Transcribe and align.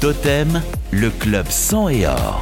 Totem, 0.00 0.62
le 0.92 1.10
club 1.10 1.48
sang 1.48 1.88
et 1.88 2.06
or. 2.06 2.38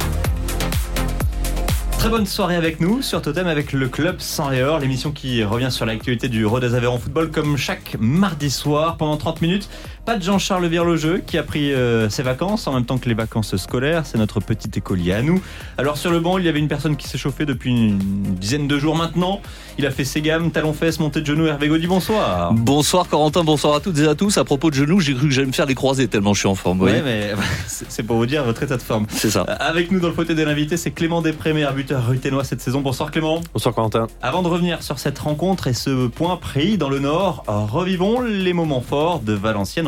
Très 1.97 2.07
bonne 2.07 2.27
soirée 2.27 2.55
avec 2.55 2.79
nous 2.79 3.01
sur 3.01 3.19
Totem 3.19 3.47
avec 3.47 3.73
le 3.73 3.89
club 3.89 4.17
sans 4.19 4.51
et 4.51 4.61
or, 4.61 4.77
l'émission 4.77 5.11
qui 5.11 5.43
revient 5.43 5.71
sur 5.71 5.87
l'actualité 5.87 6.29
du 6.29 6.45
Rodez 6.45 6.75
Aveyron 6.75 6.99
Football 6.99 7.31
comme 7.31 7.57
chaque 7.57 7.97
mardi 7.99 8.51
soir 8.51 8.97
pendant 8.97 9.17
30 9.17 9.41
minutes. 9.41 9.69
Pas 10.07 10.15
de 10.15 10.23
Jean-Charles 10.23 10.67
Virlogeux 10.67 11.21
qui 11.27 11.37
a 11.37 11.43
pris 11.43 11.73
euh, 11.73 12.09
ses 12.09 12.23
vacances 12.23 12.65
en 12.65 12.73
même 12.73 12.85
temps 12.85 12.97
que 12.97 13.09
les 13.09 13.13
vacances 13.13 13.57
scolaires. 13.57 14.03
C'est 14.05 14.17
notre 14.17 14.39
petit 14.39 14.69
écolier 14.77 15.11
à 15.11 15.21
nous. 15.21 15.41
Alors 15.77 15.97
sur 15.97 16.11
le 16.11 16.21
banc, 16.21 16.37
il 16.37 16.45
y 16.45 16.47
avait 16.47 16.59
une 16.59 16.69
personne 16.69 16.95
qui 16.95 17.09
s'est 17.09 17.17
chauffée 17.17 17.45
depuis 17.45 17.71
une 17.71 17.97
dizaine 17.97 18.69
de 18.69 18.79
jours 18.79 18.95
maintenant. 18.95 19.41
Il 19.77 19.85
a 19.85 19.91
fait 19.91 20.05
ses 20.05 20.21
gammes, 20.21 20.49
talons 20.51 20.71
fesses, 20.71 21.01
montée 21.01 21.19
de 21.19 21.25
genoux. 21.25 21.47
Hervé 21.47 21.67
Gaudy, 21.67 21.87
bonsoir. 21.87 22.53
Bonsoir 22.53 23.09
Corentin, 23.09 23.43
bonsoir 23.43 23.75
à 23.75 23.79
toutes 23.81 23.99
et 23.99 24.07
à 24.07 24.15
tous. 24.15 24.37
À 24.37 24.45
propos 24.45 24.69
de 24.69 24.75
genoux, 24.75 25.01
j'ai 25.01 25.13
cru 25.13 25.27
que 25.27 25.33
j'allais 25.33 25.47
me 25.47 25.51
faire 25.51 25.65
les 25.65 25.75
croisés 25.75 26.07
tellement 26.07 26.33
je 26.33 26.39
suis 26.39 26.47
en 26.47 26.55
forme. 26.55 26.83
Oui, 26.83 26.93
mais 27.03 27.33
c'est 27.67 28.03
pour 28.03 28.15
vous 28.15 28.25
dire 28.25 28.45
votre 28.45 28.63
état 28.63 28.77
de 28.77 28.81
forme. 28.81 29.07
C'est 29.09 29.29
ça. 29.29 29.41
Avec 29.41 29.91
nous 29.91 29.99
dans 29.99 30.07
le 30.07 30.13
fauteuil 30.13 30.37
de 30.37 30.43
l'invité, 30.43 30.77
c'est 30.77 30.91
Clément 30.91 31.21
Després, 31.21 31.51
meilleur 31.51 31.73
buteur 31.73 32.07
ruténois 32.07 32.45
cette 32.45 32.61
saison. 32.61 32.79
Bonsoir 32.79 33.11
Clément. 33.11 33.41
Bonsoir 33.53 33.75
Corentin. 33.75 34.07
Avant 34.21 34.41
de 34.41 34.47
revenir 34.47 34.83
sur 34.83 34.99
cette 34.99 35.19
rencontre 35.19 35.67
et 35.67 35.73
ce 35.73 36.07
point 36.07 36.37
pris 36.37 36.77
dans 36.77 36.89
le 36.89 36.99
Nord, 36.99 37.43
revivons 37.47 38.21
les 38.21 38.53
moments 38.53 38.79
forts 38.79 39.19
de 39.19 39.33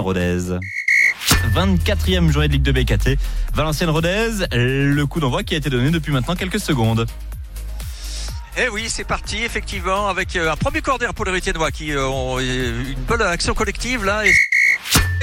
Valenciennes-Rodez. 0.10 0.60
24e 1.54 2.32
journée 2.32 2.48
de 2.48 2.54
Ligue 2.54 2.64
de 2.64 2.72
BKT. 2.72 3.20
Valenciennes-Rodez, 3.54 4.46
le 4.52 5.04
coup 5.06 5.20
d'envoi 5.20 5.44
qui 5.44 5.56
a 5.56 5.58
été 5.58 5.70
donné 5.70 5.92
depuis 5.92 6.12
maintenant 6.12 6.36
quelques 6.36 6.60
secondes. 6.60 7.06
Eh 8.58 8.68
oui, 8.70 8.86
c'est 8.90 9.04
parti 9.04 9.44
effectivement 9.44 10.08
avec 10.08 10.36
euh, 10.36 10.52
un 10.52 10.56
premier 10.56 10.82
corner 10.82 11.14
pour 11.14 11.24
les 11.24 11.32
Rutiennois 11.32 11.72
qui 11.72 11.94
euh, 11.94 12.08
ont 12.08 12.40
une 12.40 12.96
bonne 13.08 13.22
action 13.22 13.54
collective 13.54 14.04
là. 14.04 14.24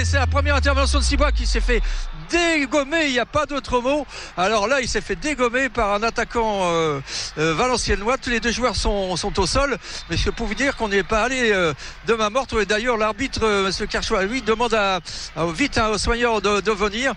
C'est 0.05 0.19
la 0.19 0.27
première 0.27 0.57
intervention 0.57 0.99
de 0.99 1.05
Cibois 1.05 1.33
qui 1.33 1.47
s'est 1.47 1.61
fait 1.61 1.83
dégommer, 2.31 3.07
il 3.07 3.13
n'y 3.13 3.19
a 3.19 3.27
pas 3.27 3.47
d'autre 3.47 3.81
mot. 3.81 4.07
Alors 4.37 4.67
là, 4.69 4.81
il 4.81 4.89
s'est 4.89 5.01
fait 5.01 5.17
dégommer 5.17 5.69
par 5.69 5.95
un 5.95 6.03
attaquant 6.03 6.63
euh, 6.65 7.01
euh, 7.39 7.55
valenciennois. 7.55 8.19
Tous 8.19 8.31
les 8.31 8.41
deux 8.41 8.53
joueurs 8.53 8.77
sont, 8.77 9.17
sont 9.17 9.39
au 9.39 9.47
sol. 9.47 9.77
Mais 10.11 10.17
je 10.17 10.31
peux 10.31 10.45
vous 10.45 10.55
dire 10.55 10.77
qu'on 10.77 10.89
n'est 10.89 11.03
pas 11.03 11.25
allé 11.25 11.51
euh, 11.53 11.73
de 12.07 12.15
ma 12.15 12.31
morte. 12.31 12.53
Et 12.55 12.67
d'ailleurs, 12.67 12.97
l'arbitre, 12.97 13.41
euh, 13.45 13.71
M. 13.71 13.87
Kerchois, 13.87 14.25
lui, 14.25 14.43
demande 14.43 14.75
à, 14.75 15.01
à 15.37 15.47
vite 15.47 15.79
hein, 15.79 15.89
aux 15.89 15.99
soigneurs 15.99 16.41
de, 16.41 16.61
de 16.61 16.73
venir. 16.73 17.15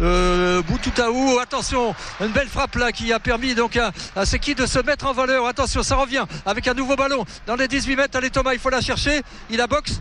Euh, 0.00 0.62
Boutoutaou, 0.62 1.38
attention, 1.38 1.94
une 2.20 2.28
belle 2.28 2.48
frappe 2.48 2.74
là 2.76 2.92
qui 2.92 3.12
a 3.12 3.18
permis 3.18 3.54
donc 3.54 3.76
à, 3.76 3.92
à 4.14 4.26
Seki 4.26 4.54
de 4.54 4.66
se 4.66 4.78
mettre 4.80 5.06
en 5.06 5.12
valeur. 5.12 5.46
Attention, 5.46 5.82
ça 5.82 5.96
revient 5.96 6.24
avec 6.44 6.68
un 6.68 6.74
nouveau 6.74 6.96
ballon 6.96 7.24
dans 7.46 7.56
les 7.56 7.68
18 7.68 7.96
mètres. 7.96 8.16
Allez 8.16 8.30
Thomas, 8.30 8.52
il 8.52 8.58
faut 8.58 8.70
la 8.70 8.80
chercher. 8.80 9.22
Il 9.50 9.60
a 9.60 9.66
boxe. 9.66 10.00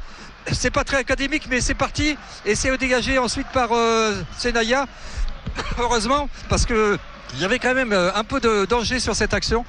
C'est 0.52 0.70
pas 0.72 0.84
très 0.84 0.98
académique, 0.98 1.48
mais 1.50 1.62
c'est 1.62 1.74
parti. 1.74 2.18
Et 2.46 2.56
c'est 2.56 2.76
dégagé 2.78 3.18
ensuite 3.18 3.48
par 3.54 3.70
euh, 3.72 4.22
Senaya. 4.38 4.86
Heureusement, 5.80 6.30
parce 6.50 6.66
que 6.66 6.98
il 7.34 7.42
y 7.42 7.46
avait 7.46 7.60
quand 7.60 7.74
même 7.74 7.92
euh, 7.92 8.12
un 8.16 8.24
peu 8.24 8.40
de 8.40 8.66
danger 8.66 9.00
sur 9.00 9.16
cette 9.16 9.34
action. 9.34 9.66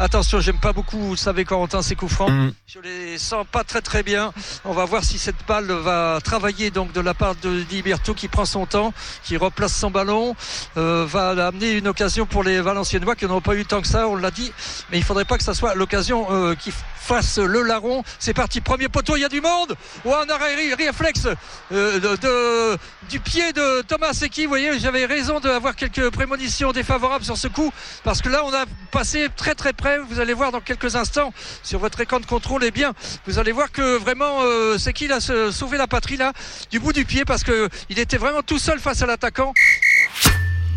Attention, 0.00 0.38
j'aime 0.40 0.58
pas 0.60 0.72
beaucoup, 0.72 0.96
vous 0.96 1.10
le 1.12 1.16
savez, 1.16 1.44
Corentin, 1.44 1.82
ces 1.82 1.96
coups 1.96 2.12
francs. 2.12 2.30
Mm. 2.30 2.52
Je 2.68 2.78
les 2.78 3.18
sens 3.18 3.44
pas 3.50 3.64
très 3.64 3.80
très 3.80 4.04
bien. 4.04 4.32
On 4.64 4.72
va 4.72 4.84
voir 4.84 5.02
si 5.02 5.18
cette 5.18 5.44
balle 5.48 5.66
va 5.66 6.20
travailler 6.22 6.70
donc 6.70 6.92
de 6.92 7.00
la 7.00 7.14
part 7.14 7.34
de 7.34 7.64
Liberto 7.68 8.14
qui 8.14 8.28
prend 8.28 8.44
son 8.44 8.64
temps, 8.64 8.94
qui 9.24 9.36
replace 9.36 9.74
son 9.74 9.90
ballon, 9.90 10.36
euh, 10.76 11.04
va 11.08 11.30
amener 11.48 11.72
une 11.72 11.88
occasion 11.88 12.26
pour 12.26 12.44
les 12.44 12.60
Valenciennois 12.60 13.16
qui 13.16 13.26
n'ont 13.26 13.40
pas 13.40 13.56
eu 13.56 13.64
tant 13.66 13.80
que 13.80 13.88
ça, 13.88 14.06
on 14.06 14.14
l'a 14.14 14.30
dit. 14.30 14.52
Mais 14.92 14.98
il 14.98 15.02
faudrait 15.04 15.24
pas 15.24 15.36
que 15.36 15.42
ça 15.44 15.54
soit 15.54 15.74
l'occasion 15.74 16.28
euh, 16.30 16.54
qui 16.54 16.72
fasse 16.96 17.38
le 17.38 17.62
larron. 17.62 18.04
C'est 18.20 18.34
parti, 18.34 18.60
premier 18.60 18.88
poteau, 18.88 19.16
il 19.16 19.20
y 19.22 19.24
a 19.24 19.28
du 19.28 19.40
monde. 19.40 19.74
Ou 20.04 20.14
un 20.14 20.28
arrêt 20.28 20.54
réflexe 20.74 21.26
euh, 21.72 21.98
de, 21.98 22.16
de- 22.16 22.78
du 23.10 23.18
pied 23.18 23.52
de 23.52 23.80
Thomas 23.82 24.12
Seki. 24.12 24.44
Vous 24.44 24.50
voyez, 24.50 24.78
j'avais 24.78 25.06
raison 25.06 25.40
d'avoir 25.40 25.74
quelques 25.74 26.10
prémonitions 26.10 26.70
défavorables 26.70 27.24
sur 27.24 27.36
ce 27.36 27.48
coup 27.48 27.72
parce 28.04 28.22
que 28.22 28.28
là, 28.28 28.42
on 28.44 28.52
a 28.54 28.64
passé 28.92 29.28
très 29.36 29.56
très 29.56 29.72
près. 29.72 29.87
Vous 30.08 30.20
allez 30.20 30.34
voir 30.34 30.52
dans 30.52 30.60
quelques 30.60 30.96
instants 30.96 31.32
sur 31.62 31.78
votre 31.78 32.00
écran 32.00 32.20
de 32.20 32.26
contrôle. 32.26 32.62
Eh 32.64 32.70
bien, 32.70 32.92
vous 33.26 33.38
allez 33.38 33.52
voir 33.52 33.72
que 33.72 33.98
vraiment 33.98 34.42
euh, 34.42 34.78
Seki 34.78 35.06
il 35.06 35.12
a 35.12 35.20
sauvé 35.20 35.78
la 35.78 35.86
patrie 35.86 36.16
là 36.16 36.32
du 36.70 36.80
bout 36.80 36.92
du 36.92 37.04
pied 37.04 37.24
parce 37.24 37.44
que 37.44 37.68
il 37.88 37.98
était 37.98 38.18
vraiment 38.18 38.42
tout 38.42 38.58
seul 38.58 38.78
face 38.78 39.02
à 39.02 39.06
l'attaquant. 39.06 39.52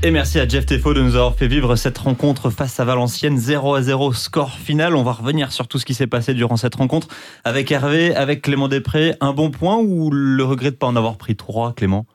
Et 0.03 0.09
merci 0.09 0.39
à 0.39 0.47
Jeff 0.47 0.65
Tefo 0.65 0.95
de 0.95 1.01
nous 1.01 1.15
avoir 1.15 1.35
fait 1.35 1.47
vivre 1.47 1.75
cette 1.75 1.99
rencontre 1.99 2.49
face 2.49 2.79
à 2.79 2.85
Valenciennes 2.85 3.37
0 3.37 3.75
à 3.75 3.81
0 3.83 4.13
score 4.13 4.57
final. 4.57 4.95
On 4.95 5.03
va 5.03 5.11
revenir 5.11 5.51
sur 5.51 5.67
tout 5.67 5.77
ce 5.77 5.85
qui 5.85 5.93
s'est 5.93 6.07
passé 6.07 6.33
durant 6.33 6.57
cette 6.57 6.73
rencontre 6.73 7.07
avec 7.43 7.71
Hervé, 7.71 8.15
avec 8.15 8.41
Clément 8.41 8.67
Després. 8.67 9.15
Un 9.21 9.33
bon 9.33 9.51
point 9.51 9.77
ou 9.77 10.09
le 10.09 10.43
regret 10.43 10.71
de 10.71 10.75
pas 10.75 10.87
en 10.87 10.95
avoir 10.95 11.17
pris 11.17 11.35
trois, 11.35 11.73
Clément? 11.73 12.07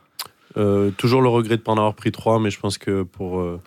Euh, 0.56 0.90
toujours 0.96 1.22
le 1.22 1.28
regret 1.28 1.56
de 1.56 1.60
ne 1.60 1.64
pas 1.64 1.72
en 1.72 1.76
avoir 1.76 1.94
pris 1.94 2.10
trois, 2.10 2.40
mais 2.40 2.50
je 2.50 2.58
pense 2.58 2.76
que 2.76 3.04
pour 3.04 3.38
euh, 3.38 3.60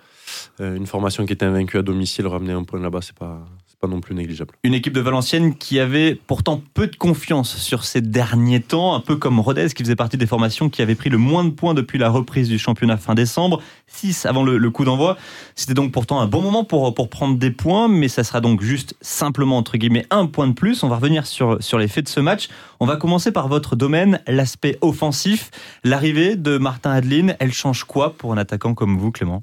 une 0.59 0.87
formation 0.87 1.25
qui 1.25 1.33
était 1.33 1.45
invaincue 1.45 1.77
à 1.77 1.81
domicile, 1.81 2.27
ramener 2.27 2.53
un 2.53 2.63
point 2.63 2.79
là-bas, 2.79 2.99
c'est 3.01 3.17
pas, 3.17 3.45
pas 3.79 3.87
non 3.87 4.01
plus 4.01 4.13
négligeable. 4.13 4.55
Une 4.63 4.73
équipe 4.73 4.93
de 4.93 4.99
Valenciennes 4.99 5.55
qui 5.55 5.79
avait 5.79 6.13
pourtant 6.13 6.61
peu 6.73 6.87
de 6.87 6.95
confiance 6.97 7.55
sur 7.55 7.85
ces 7.85 8.01
derniers 8.01 8.59
temps, 8.59 8.93
un 8.93 8.99
peu 8.99 9.15
comme 9.15 9.39
Rodez 9.39 9.69
qui 9.69 9.83
faisait 9.83 9.95
partie 9.95 10.17
des 10.17 10.27
formations 10.27 10.69
qui 10.69 10.81
avaient 10.81 10.95
pris 10.95 11.09
le 11.09 11.17
moins 11.17 11.45
de 11.45 11.49
points 11.49 11.73
depuis 11.73 11.97
la 11.97 12.09
reprise 12.09 12.49
du 12.49 12.59
championnat 12.59 12.97
fin 12.97 13.15
décembre, 13.15 13.61
6 13.87 14.25
avant 14.25 14.43
le, 14.43 14.57
le 14.57 14.69
coup 14.69 14.83
d'envoi. 14.83 15.17
C'était 15.55 15.73
donc 15.73 15.93
pourtant 15.93 16.19
un 16.19 16.27
bon 16.27 16.41
moment 16.41 16.65
pour, 16.65 16.93
pour 16.93 17.09
prendre 17.09 17.37
des 17.37 17.51
points, 17.51 17.87
mais 17.87 18.09
ça 18.09 18.25
sera 18.25 18.41
donc 18.41 18.61
juste 18.61 18.95
simplement 18.99 19.57
entre 19.57 19.77
guillemets 19.77 20.05
un 20.09 20.25
point 20.25 20.47
de 20.47 20.53
plus. 20.53 20.83
On 20.83 20.89
va 20.89 20.97
revenir 20.97 21.25
sur, 21.25 21.63
sur 21.63 21.77
les 21.77 21.87
faits 21.87 22.05
de 22.05 22.09
ce 22.09 22.19
match. 22.19 22.49
On 22.81 22.85
va 22.85 22.97
commencer 22.97 23.31
par 23.31 23.47
votre 23.47 23.77
domaine, 23.77 24.21
l'aspect 24.27 24.77
offensif. 24.81 25.51
L'arrivée 25.85 26.35
de 26.35 26.57
Martin 26.57 26.91
Adeline, 26.91 27.37
elle 27.39 27.53
change 27.53 27.85
quoi 27.85 28.13
pour 28.13 28.33
un 28.33 28.37
attaquant 28.37 28.73
comme 28.73 28.97
vous, 28.97 29.11
Clément? 29.11 29.41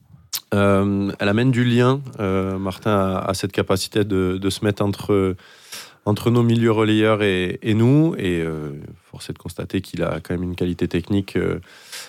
Euh, 0.54 1.10
elle 1.18 1.28
amène 1.28 1.50
du 1.50 1.64
lien. 1.64 2.00
Euh, 2.20 2.58
Martin 2.58 2.92
a, 2.92 3.18
a 3.18 3.34
cette 3.34 3.52
capacité 3.52 4.04
de, 4.04 4.38
de 4.40 4.50
se 4.50 4.64
mettre 4.64 4.82
entre, 4.84 5.34
entre 6.04 6.30
nos 6.30 6.42
milieux 6.42 6.70
relayeurs 6.70 7.22
et, 7.22 7.58
et 7.62 7.74
nous. 7.74 8.14
Et 8.16 8.40
euh, 8.40 8.70
force 9.10 9.28
est 9.28 9.32
de 9.32 9.38
constater 9.38 9.80
qu'il 9.80 10.02
a 10.02 10.20
quand 10.20 10.34
même 10.34 10.44
une 10.44 10.54
qualité 10.54 10.88
technique 10.88 11.36
euh, 11.36 11.58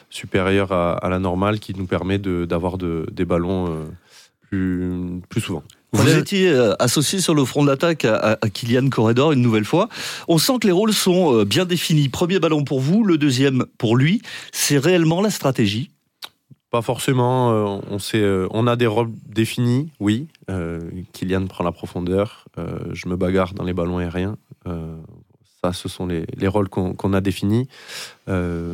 supérieure 0.09 0.71
à, 0.71 0.93
à 0.93 1.09
la 1.09 1.19
normale 1.19 1.59
qui 1.59 1.73
nous 1.75 1.87
permet 1.87 2.19
d'avoir 2.19 2.77
de, 2.77 3.07
des 3.11 3.25
ballons 3.25 3.69
euh, 3.69 3.85
plus, 4.49 5.19
plus 5.29 5.41
souvent. 5.41 5.63
Vous 5.93 6.15
étiez 6.15 6.53
associé 6.79 7.19
sur 7.19 7.33
le 7.33 7.43
front 7.45 7.63
de 7.63 7.69
l'attaque 7.69 8.03
à, 8.05 8.37
Kylian 8.53 8.89
Corredor 8.89 9.31
une 9.31 9.41
nouvelle 9.41 9.65
fois. 9.65 9.87
On 10.27 10.37
sent 10.37 10.59
que 10.61 10.67
les 10.67 10.73
rôles 10.73 10.93
sont 10.93 11.43
bien 11.43 11.63
définis. 11.63 12.09
Premier 12.09 12.39
ballon 12.39 12.65
pour 12.65 12.81
vous, 12.81 13.05
le 13.05 13.17
deuxième 13.17 13.65
pour 13.77 13.95
lui. 13.95 14.21
C'est 14.51 14.77
réellement 14.77 15.21
la 15.21 15.29
stratégie. 15.29 15.91
Pas 16.69 16.81
forcément. 16.81 17.51
euh, 17.51 17.79
on, 17.89 17.99
sait, 17.99 18.21
euh, 18.21 18.47
on 18.51 18.67
a 18.67 18.75
des 18.75 18.87
rôles 18.87 19.09
définis, 19.25 19.89
oui. 19.99 20.27
Euh, 20.49 20.81
Kylian 21.13 21.47
prend 21.47 21.63
la 21.63 21.71
profondeur. 21.71 22.45
euh, 22.57 22.79
je 22.93 23.07
me 23.07 23.15
bagarre 23.15 23.53
dans 23.53 23.63
les 23.63 23.73
ballons 23.73 23.97
aériens. 23.99 24.37
Ça, 25.63 25.73
ce 25.73 25.89
sont 25.89 26.05
les, 26.05 26.25
les 26.37 26.47
rôles 26.47 26.69
qu'on 26.69 27.13
a 27.13 27.21
définis. 27.21 27.67
Mais 28.27 28.33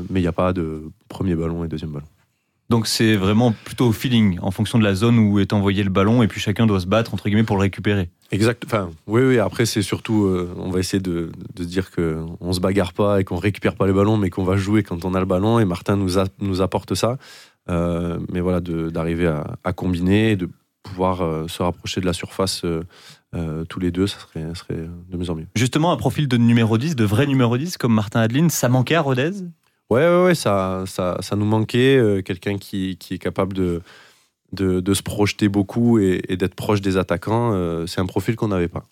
il 0.09 0.21
n'y 0.21 0.27
a 0.27 0.31
pas 0.33 0.53
de 0.53 0.83
premier 1.07 1.35
ballon 1.35 1.63
et 1.63 1.67
deuxième 1.67 1.91
ballon. 1.91 2.05
Donc 2.69 2.87
c'est 2.87 3.15
vraiment 3.15 3.51
plutôt 3.51 3.87
au 3.87 3.91
feeling, 3.91 4.39
en 4.41 4.49
fonction 4.49 4.79
de 4.79 4.83
la 4.83 4.95
zone 4.95 5.19
où 5.19 5.37
est 5.37 5.53
envoyé 5.53 5.83
le 5.83 5.89
ballon, 5.91 6.23
et 6.23 6.27
puis 6.27 6.39
chacun 6.41 6.65
doit 6.65 6.79
se 6.79 6.87
battre, 6.87 7.13
entre 7.13 7.25
guillemets, 7.25 7.43
pour 7.43 7.57
le 7.57 7.61
récupérer. 7.61 8.09
Exact. 8.31 8.63
Enfin, 8.65 8.89
oui, 9.05 9.21
oui. 9.21 9.37
Après, 9.37 9.65
c'est 9.67 9.81
surtout, 9.83 10.23
euh, 10.23 10.49
on 10.57 10.71
va 10.71 10.79
essayer 10.79 11.01
de, 11.01 11.31
de 11.55 11.63
dire 11.65 11.91
que 11.91 12.23
on 12.39 12.51
se 12.53 12.59
bagarre 12.61 12.93
pas 12.93 13.19
et 13.21 13.25
qu'on 13.25 13.35
récupère 13.37 13.75
pas 13.75 13.85
les 13.85 13.93
ballons, 13.93 14.17
mais 14.17 14.29
qu'on 14.31 14.45
va 14.45 14.57
jouer 14.57 14.81
quand 14.81 15.05
on 15.05 15.13
a 15.13 15.19
le 15.19 15.25
ballon. 15.27 15.59
Et 15.59 15.65
Martin 15.65 15.97
nous, 15.97 16.17
a- 16.17 16.25
nous 16.39 16.61
apporte 16.61 16.95
ça. 16.95 17.17
Euh, 17.69 18.19
mais 18.31 18.41
voilà, 18.41 18.59
d'arriver 18.61 19.27
à, 19.27 19.55
à 19.63 19.73
combiner, 19.73 20.31
et 20.31 20.35
de 20.35 20.49
pouvoir 20.83 21.21
euh, 21.21 21.47
se 21.47 21.63
rapprocher 21.63 22.01
de 22.01 22.05
la 22.05 22.13
surface 22.13 22.65
euh, 22.65 22.83
euh, 23.35 23.63
tous 23.65 23.79
les 23.79 23.89
deux, 23.91 24.05
ça 24.05 24.19
serait, 24.19 24.43
ça 24.49 24.55
serait 24.55 24.87
de 25.09 25.17
mieux 25.17 25.29
en 25.29 25.35
mieux. 25.35 25.47
Justement, 25.55 25.91
un 25.91 25.97
profil 25.97 26.27
de 26.27 26.37
numéro 26.37 26.77
10, 26.77 26.95
de 26.95 27.05
vrai 27.05 27.25
numéro 27.25 27.57
10, 27.57 27.77
comme 27.77 27.93
Martin 27.93 28.19
Adeline, 28.19 28.49
ça 28.49 28.67
manquait 28.69 28.95
à 28.95 29.01
Rodez? 29.01 29.31
Ouais, 29.89 30.07
ouais, 30.07 30.23
ouais, 30.25 30.35
ça, 30.35 30.83
ça, 30.87 31.17
ça 31.21 31.35
nous 31.35 31.45
manquait. 31.45 31.95
euh, 31.97 32.21
Quelqu'un 32.21 32.57
qui, 32.57 32.97
qui 32.97 33.13
est 33.15 33.17
capable 33.19 33.53
de, 33.53 33.81
de, 34.51 34.79
de 34.81 34.93
se 34.93 35.01
projeter 35.03 35.47
beaucoup 35.49 35.99
et, 35.99 36.21
et 36.27 36.35
d'être 36.37 36.55
proche 36.55 36.81
des 36.81 36.97
attaquants, 36.97 37.51
euh, 37.53 37.85
c'est 37.87 38.01
un 38.01 38.05
profil 38.05 38.35
qu'on 38.35 38.49
n'avait 38.49 38.67
pas. 38.67 38.83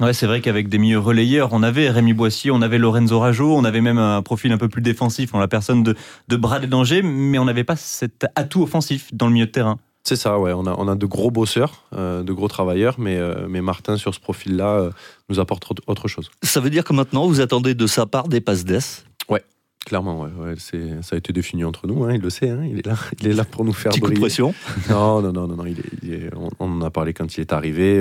Ouais, 0.00 0.14
c'est 0.14 0.26
vrai 0.26 0.40
qu'avec 0.40 0.68
des 0.68 0.78
milieux 0.78 0.98
relayeurs, 0.98 1.50
on 1.52 1.62
avait 1.62 1.90
Rémi 1.90 2.14
Boissy, 2.14 2.50
on 2.50 2.62
avait 2.62 2.78
Lorenzo 2.78 3.18
Rajo, 3.18 3.54
on 3.54 3.64
avait 3.64 3.82
même 3.82 3.98
un 3.98 4.22
profil 4.22 4.50
un 4.50 4.56
peu 4.56 4.68
plus 4.68 4.80
défensif 4.80 5.34
en 5.34 5.38
la 5.38 5.48
personne 5.48 5.82
de, 5.82 5.94
de 6.28 6.36
Brad 6.36 6.64
Danger, 6.64 7.02
mais 7.02 7.38
on 7.38 7.44
n'avait 7.44 7.64
pas 7.64 7.76
cet 7.76 8.24
atout 8.34 8.62
offensif 8.62 9.10
dans 9.12 9.26
le 9.26 9.32
milieu 9.34 9.46
de 9.46 9.50
terrain. 9.50 9.78
C'est 10.04 10.16
ça, 10.16 10.38
ouais. 10.38 10.52
On 10.54 10.64
a, 10.66 10.74
on 10.78 10.88
a 10.88 10.94
de 10.94 11.04
gros 11.04 11.30
bosseurs, 11.30 11.84
euh, 11.94 12.22
de 12.22 12.32
gros 12.32 12.48
travailleurs, 12.48 12.94
mais, 12.98 13.18
euh, 13.18 13.46
mais 13.50 13.60
Martin, 13.60 13.98
sur 13.98 14.14
ce 14.14 14.20
profil-là, 14.20 14.68
euh, 14.78 14.90
nous 15.28 15.38
apporte 15.38 15.70
autre- 15.70 15.82
autre 15.86 16.08
chose. 16.08 16.30
Ça 16.42 16.60
veut 16.60 16.70
dire 16.70 16.84
que 16.84 16.94
maintenant, 16.94 17.26
vous 17.26 17.42
attendez 17.42 17.74
de 17.74 17.86
sa 17.86 18.06
part 18.06 18.28
des 18.28 18.40
passes 18.40 18.64
d'ess? 18.64 19.04
Clairement, 19.86 20.20
ouais. 20.20 20.28
ouais, 20.38 20.54
c'est- 20.58 21.00
ça 21.02 21.16
a 21.16 21.18
été 21.18 21.32
défini 21.32 21.64
entre 21.64 21.86
nous, 21.86 22.04
hein, 22.04 22.12
il 22.14 22.20
le 22.20 22.28
sait, 22.28 22.50
hein, 22.50 22.60
il, 22.70 22.78
est 22.80 22.86
là, 22.86 22.96
il 23.18 23.28
est 23.28 23.32
là 23.32 23.44
pour 23.46 23.64
nous 23.64 23.72
faire 23.72 23.90
Petit 23.90 24.00
coup 24.00 24.08
de 24.08 24.12
briller. 24.12 24.20
pression. 24.20 24.54
Non, 24.90 25.22
non, 25.22 25.32
non, 25.32 25.48
non, 25.48 25.56
non, 25.56 25.64
il 25.64 25.78
est- 25.80 25.84
il 26.02 26.12
est- 26.12 26.30
on, 26.36 26.50
on 26.60 26.70
en 26.70 26.82
a 26.82 26.90
parlé 26.90 27.14
quand 27.14 27.34
il 27.34 27.40
est 27.40 27.52
arrivé. 27.54 27.98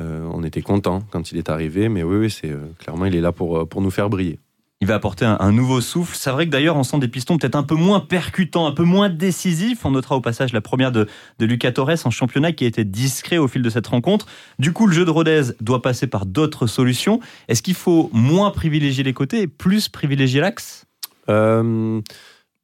Euh, 0.00 0.28
on 0.32 0.42
était 0.44 0.62
content 0.62 1.02
quand 1.10 1.32
il 1.32 1.38
est 1.38 1.48
arrivé, 1.48 1.88
mais 1.88 2.02
oui, 2.02 2.16
oui, 2.16 2.30
c'est 2.30 2.50
euh, 2.50 2.72
clairement, 2.78 3.06
il 3.06 3.14
est 3.14 3.20
là 3.20 3.32
pour, 3.32 3.58
euh, 3.58 3.64
pour 3.64 3.80
nous 3.80 3.90
faire 3.90 4.08
briller. 4.10 4.38
Il 4.80 4.86
va 4.86 4.94
apporter 4.94 5.24
un, 5.24 5.36
un 5.40 5.50
nouveau 5.50 5.80
souffle. 5.80 6.14
C'est 6.16 6.30
vrai 6.30 6.46
que 6.46 6.52
d'ailleurs, 6.52 6.76
on 6.76 6.84
sent 6.84 7.00
des 7.00 7.08
pistons 7.08 7.36
peut-être 7.36 7.56
un 7.56 7.64
peu 7.64 7.74
moins 7.74 7.98
percutants, 7.98 8.64
un 8.66 8.72
peu 8.72 8.84
moins 8.84 9.08
décisifs. 9.08 9.84
On 9.84 9.90
notera 9.90 10.14
au 10.14 10.20
passage 10.20 10.52
la 10.52 10.60
première 10.60 10.92
de, 10.92 11.08
de 11.40 11.46
Lucas 11.46 11.72
Torres 11.72 12.06
en 12.06 12.10
championnat 12.10 12.52
qui 12.52 12.64
a 12.64 12.68
été 12.68 12.84
discret 12.84 13.38
au 13.38 13.48
fil 13.48 13.62
de 13.62 13.70
cette 13.70 13.88
rencontre. 13.88 14.26
Du 14.60 14.72
coup, 14.72 14.86
le 14.86 14.92
jeu 14.92 15.04
de 15.04 15.10
Rodez 15.10 15.42
doit 15.60 15.82
passer 15.82 16.06
par 16.06 16.26
d'autres 16.26 16.68
solutions. 16.68 17.18
Est-ce 17.48 17.60
qu'il 17.62 17.74
faut 17.74 18.08
moins 18.12 18.52
privilégier 18.52 19.02
les 19.02 19.14
côtés 19.14 19.40
et 19.42 19.46
plus 19.48 19.88
privilégier 19.88 20.40
l'axe? 20.40 20.86
Euh, 21.28 22.00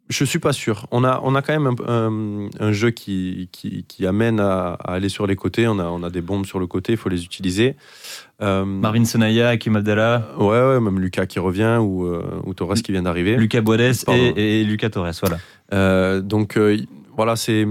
je 0.09 0.25
suis 0.25 0.39
pas 0.39 0.53
sûr. 0.53 0.87
On 0.91 1.03
a, 1.05 1.21
on 1.25 1.35
a 1.35 1.41
quand 1.43 1.59
même 1.59 1.75
un, 1.87 1.93
un- 1.93 2.49
un 2.61 2.73
jeu 2.73 2.91
qui, 2.91 3.49
qui, 3.53 3.85
qui 3.85 4.07
amène 4.07 4.39
à, 4.41 4.75
à 4.75 4.93
aller 4.95 5.09
sur 5.09 5.27
les 5.27 5.35
côtés. 5.37 5.67
On 5.67 5.79
a, 5.79 5.85
on 5.85 6.03
a 6.03 6.11
des 6.11 6.21
bombes 6.21 6.45
sur 6.47 6.59
le 6.59 6.67
côté, 6.67 6.93
il 6.93 6.99
faut 6.99 7.09
les 7.09 7.25
utiliser. 7.25 7.77
Euh, 8.43 8.65
Marvin 8.65 9.05
Senaya, 9.05 9.49
Hakim 9.49 9.77
Abdallah, 9.77 10.29
Ouais, 10.39 10.47
ouais, 10.61 10.81
même 10.81 11.01
Lucas 11.01 11.27
qui 11.27 11.39
revient 11.39 11.79
ou, 11.81 12.05
euh, 12.07 12.23
ou 12.45 12.53
Torres 12.55 12.75
qui 12.75 12.93
vient 12.93 13.03
d'arriver. 13.03 13.37
Lucas 13.37 13.61
Boades 13.63 13.95
et, 14.09 14.61
et 14.61 14.65
Lucas 14.65 14.91
Torres. 14.91 15.13
Voilà. 15.23 15.39
Euh, 15.73 16.21
donc 16.21 16.59
euh, 16.59 16.77
voilà, 17.17 17.37
c'est 17.37 17.65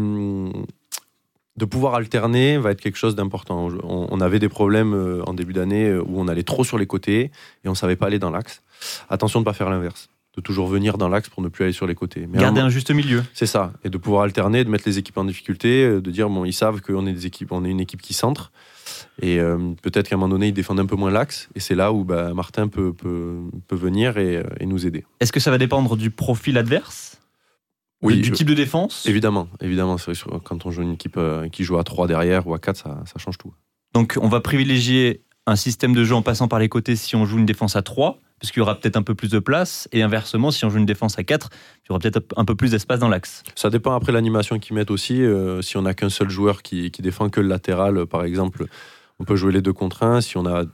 de 1.56 1.66
pouvoir 1.66 1.94
alterner 1.94 2.58
va 2.58 2.72
être 2.72 2.82
quelque 2.82 2.98
chose 2.98 3.16
d'important. 3.16 3.68
On, 3.84 4.08
on 4.10 4.22
avait 4.22 4.40
des 4.40 4.50
problèmes 4.50 5.22
en 5.28 5.34
début 5.36 5.54
d'année 5.54 5.94
où 5.96 6.20
on 6.20 6.28
allait 6.28 6.42
trop 6.44 6.64
sur 6.64 6.78
les 6.80 6.88
côtés 6.88 7.30
et 7.64 7.70
on 7.70 7.76
savait 7.76 7.96
pas 7.96 8.08
aller 8.08 8.18
dans 8.20 8.32
l'axe. 8.32 8.64
Attention 9.10 9.40
de 9.40 9.46
pas 9.46 9.54
faire 9.54 9.70
l'inverse, 9.70 10.10
de 10.36 10.42
toujours 10.42 10.68
venir 10.68 10.98
dans 10.98 11.10
l'axe 11.10 11.30
pour 11.30 11.44
ne 11.44 11.48
plus 11.48 11.64
aller 11.66 11.74
sur 11.74 11.86
les 11.88 11.96
côtés. 11.96 12.28
Mais 12.28 12.40
un 12.40 12.42
Garder 12.42 12.62
un 12.62 12.70
juste 12.70 12.92
milieu. 12.92 13.24
c'est 13.34 13.46
ça, 13.46 13.74
et 13.84 13.90
de 13.90 13.98
pouvoir 13.98 14.24
alterner, 14.24 14.64
de 14.64 14.70
mettre 14.70 14.84
les 14.88 14.98
équipes 14.98 15.18
en 15.18 15.26
difficulté, 15.26 15.84
euh, 15.84 16.02
de 16.02 16.12
dire 16.12 16.30
bon, 16.30 16.46
ils 16.46 16.54
savent 16.54 16.82
qu'on 16.82 17.06
est 17.06 17.14
des 17.14 17.26
équipes, 17.26 17.52
on 17.52 17.64
est 17.66 17.70
une 17.70 17.80
équipe 17.80 18.02
qui 18.02 18.14
centre, 18.14 18.52
et 19.22 19.40
euh, 19.40 19.58
peut-être 19.82 20.10
qu'à 20.10 20.16
un 20.16 20.18
moment 20.18 20.30
donné 20.30 20.48
ils 20.48 20.54
défendent 20.54 20.80
un 20.80 20.86
peu 20.86 20.96
moins 20.96 21.12
l'axe, 21.12 21.50
et 21.56 21.60
c'est 21.60 21.76
là 21.76 21.94
où 21.94 22.04
bah, 22.04 22.34
Martin 22.34 22.68
peut, 22.68 22.94
peut, 22.94 23.38
peut 23.68 23.76
venir 23.76 24.18
et, 24.18 24.38
euh, 24.38 24.44
et 24.60 24.66
nous 24.66 24.88
aider. 24.88 25.06
Est-ce 25.20 25.32
que 25.32 25.40
ça 25.40 25.52
va 25.52 25.58
dépendre 25.58 25.96
du 25.96 26.10
profil 26.10 26.58
adverse? 26.58 27.20
Oui, 28.02 28.20
Du 28.20 28.32
type 28.32 28.50
de 28.50 28.54
défense? 28.54 29.06
Évidemment, 29.06 29.48
évidemment, 29.62 29.96
vrai, 29.96 30.14
quand 30.44 30.66
on 30.66 30.72
joue 30.72 30.82
une 30.82 30.92
équipe 30.94 31.18
qui 31.54 31.64
joue 31.64 31.78
à 31.78 31.86
3 31.86 32.08
derrière 32.08 32.46
ou 32.48 32.54
à 32.54 32.60
4, 32.60 32.76
ça, 32.76 33.02
ça 33.06 33.18
change 33.18 33.38
tout. 33.38 33.54
Donc 33.94 34.18
on 34.22 34.28
va 34.28 34.42
privilégier 34.42 35.22
un 35.46 35.56
système 35.56 35.94
de 35.94 36.04
jeu 36.04 36.16
en 36.16 36.22
passant 36.22 36.50
par 36.50 36.60
les 36.60 36.68
côtés 36.68 36.96
si 36.96 37.16
on 37.16 37.26
joue 37.26 37.38
une 37.38 37.46
défense 37.46 37.76
à 37.78 37.82
3, 37.82 38.20
parce 38.44 38.52
qu'il 38.52 38.60
y 38.60 38.62
aura 38.62 38.78
peut-être 38.78 38.98
un 38.98 39.04
peu 39.04 39.16
plus 39.16 39.30
de 39.30 39.40
place, 39.40 39.88
et 39.94 40.04
inversement, 40.04 40.52
si 40.52 40.66
on 40.66 40.70
joue 40.70 40.78
une 40.78 40.86
défense 40.86 41.18
à 41.18 41.24
4, 41.24 41.50
il 41.50 41.88
y 41.88 41.92
aura 41.92 42.00
peut-être 42.00 42.22
un 42.36 42.44
peu 42.44 42.56
plus 42.56 42.72
d'espace 42.72 43.00
dans 43.00 43.08
l'axe. 43.08 43.42
Ça 43.56 43.70
dépend 43.70 43.96
après 43.96 44.12
l'animation 44.12 44.60
qu'ils 44.60 44.76
mettent 44.76 44.92
aussi. 44.92 45.24
euh, 45.24 45.62
si 45.62 45.78
on 45.78 45.84
n'a 45.84 45.94
qu'un 45.94 46.10
seul 46.10 46.30
joueur 46.30 46.62
qui, 46.62 46.92
qui 46.92 47.02
défend 47.02 47.30
que 47.30 47.40
le 47.40 47.48
latéral, 47.48 48.06
par 48.06 48.26
exemple, 48.26 48.66
on 49.20 49.24
peut 49.24 49.38
jouer 49.38 49.54
les 49.54 49.62
deux 49.62 49.72
contre 49.72 50.04
un. 50.04 50.20
Si 50.20 50.36
on 50.36 50.46
a 50.46 50.66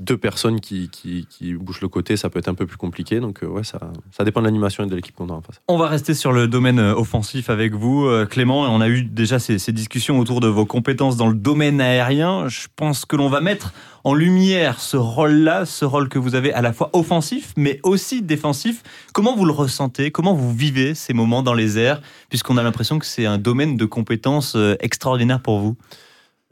deux 0.00 0.16
personnes 0.16 0.60
qui, 0.60 0.88
qui, 0.88 1.26
qui 1.28 1.54
bougent 1.54 1.82
le 1.82 1.88
côté, 1.88 2.16
ça 2.16 2.30
peut 2.30 2.38
être 2.38 2.48
un 2.48 2.54
peu 2.54 2.66
plus 2.66 2.76
compliqué. 2.76 3.20
Donc, 3.20 3.42
euh, 3.42 3.46
ouais, 3.46 3.64
ça, 3.64 3.78
ça 4.10 4.24
dépend 4.24 4.40
de 4.40 4.46
l'animation 4.46 4.84
et 4.84 4.86
de 4.86 4.94
l'équipe 4.96 5.14
qu'on 5.14 5.28
a 5.28 5.32
en 5.32 5.42
face. 5.42 5.60
On 5.68 5.78
va 5.78 5.86
rester 5.86 6.14
sur 6.14 6.32
le 6.32 6.48
domaine 6.48 6.78
euh, 6.78 6.94
offensif 6.94 7.50
avec 7.50 7.74
vous, 7.74 8.06
euh, 8.06 8.26
Clément. 8.26 8.62
On 8.62 8.80
a 8.80 8.88
eu 8.88 9.02
déjà 9.04 9.38
ces, 9.38 9.58
ces 9.58 9.72
discussions 9.72 10.18
autour 10.18 10.40
de 10.40 10.48
vos 10.48 10.66
compétences 10.66 11.16
dans 11.16 11.28
le 11.28 11.34
domaine 11.34 11.80
aérien. 11.80 12.48
Je 12.48 12.66
pense 12.74 13.04
que 13.04 13.16
l'on 13.16 13.28
va 13.28 13.40
mettre 13.40 13.72
en 14.02 14.14
lumière 14.14 14.80
ce 14.80 14.96
rôle-là, 14.96 15.66
ce 15.66 15.84
rôle 15.84 16.08
que 16.08 16.18
vous 16.18 16.34
avez 16.34 16.52
à 16.54 16.62
la 16.62 16.72
fois 16.72 16.90
offensif, 16.94 17.52
mais 17.56 17.80
aussi 17.82 18.22
défensif. 18.22 18.82
Comment 19.12 19.36
vous 19.36 19.44
le 19.44 19.52
ressentez? 19.52 20.10
Comment 20.10 20.34
vous 20.34 20.54
vivez 20.54 20.94
ces 20.94 21.12
moments 21.12 21.42
dans 21.42 21.54
les 21.54 21.78
airs? 21.78 22.00
Puisqu'on 22.30 22.56
a 22.56 22.62
l'impression 22.62 22.98
que 22.98 23.06
c'est 23.06 23.26
un 23.26 23.38
domaine 23.38 23.76
de 23.76 23.84
compétences 23.84 24.56
extraordinaire 24.80 25.40
pour 25.40 25.58
vous. 25.58 25.76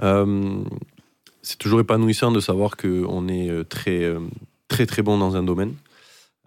Euh, 0.03 0.63
c'est 1.49 1.57
toujours 1.57 1.81
épanouissant 1.81 2.31
de 2.31 2.41
savoir 2.41 2.77
qu'on 2.77 3.27
est 3.27 3.49
euh, 3.49 3.65
très, 3.65 4.05
euh, 4.05 4.21
très, 4.69 4.85
très 4.85 5.01
bon 5.01 5.17
dans 5.17 5.35
un 5.35 5.43
domaine. 5.43 5.75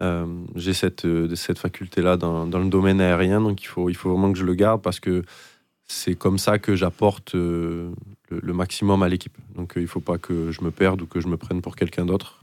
Euh, 0.00 0.26
J'ai 0.54 0.74
cette, 0.74 1.04
cette 1.34 1.58
faculté-là 1.58 2.16
dans, 2.16 2.46
dans 2.46 2.60
le 2.60 2.68
domaine 2.68 3.00
aérien, 3.00 3.40
donc 3.40 3.64
il 3.64 3.66
faut, 3.66 3.90
il 3.90 3.96
faut 3.96 4.10
vraiment 4.10 4.32
que 4.32 4.38
je 4.38 4.44
le 4.44 4.54
garde 4.54 4.80
parce 4.80 5.00
que 5.00 5.24
c'est 5.88 6.14
comme 6.14 6.38
ça 6.38 6.60
que 6.60 6.76
j'apporte 6.76 7.34
le, 7.34 7.90
maximum 8.30 9.02
à 9.02 9.08
l'équipe. 9.08 9.36
Donc 9.56 9.72
il 9.74 9.82
ne 9.82 9.86
faut 9.88 10.00
pas 10.00 10.18
que 10.18 10.52
je 10.52 10.62
me 10.62 10.70
perde 10.70 11.02
ou 11.02 11.06
que 11.06 11.20
je 11.20 11.26
me 11.26 11.36
prenne 11.36 11.62
pour 11.62 11.74
quelqu'un 11.74 12.06
d'autre. 12.06 12.40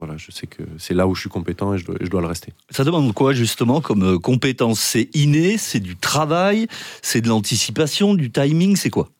Voilà, 0.00 0.16
je 0.16 0.30
sais 0.30 0.46
que 0.46 0.62
c'est 0.78 0.94
là 0.94 1.06
où 1.06 1.14
je 1.14 1.20
suis 1.20 1.30
compétent 1.30 1.74
et 1.74 1.78
je 1.78 1.84
dois, 1.84 2.20
le 2.20 2.26
rester. 2.26 2.54
Ça 2.70 2.84
demande 2.84 3.12
quoi 3.12 3.34
justement 3.34 3.82
comme 3.82 4.18
compétence? 4.18 4.80
C'est 4.80 5.10
inné, 5.14 5.58
c'est 5.58 5.80
du 5.80 5.96
travail, 5.96 6.68
c'est 7.02 7.20
de 7.20 7.28
l'anticipation, 7.28 8.14
du 8.14 8.30
timing, 8.30 8.76
c'est 8.76 8.90
quoi? 8.90 9.10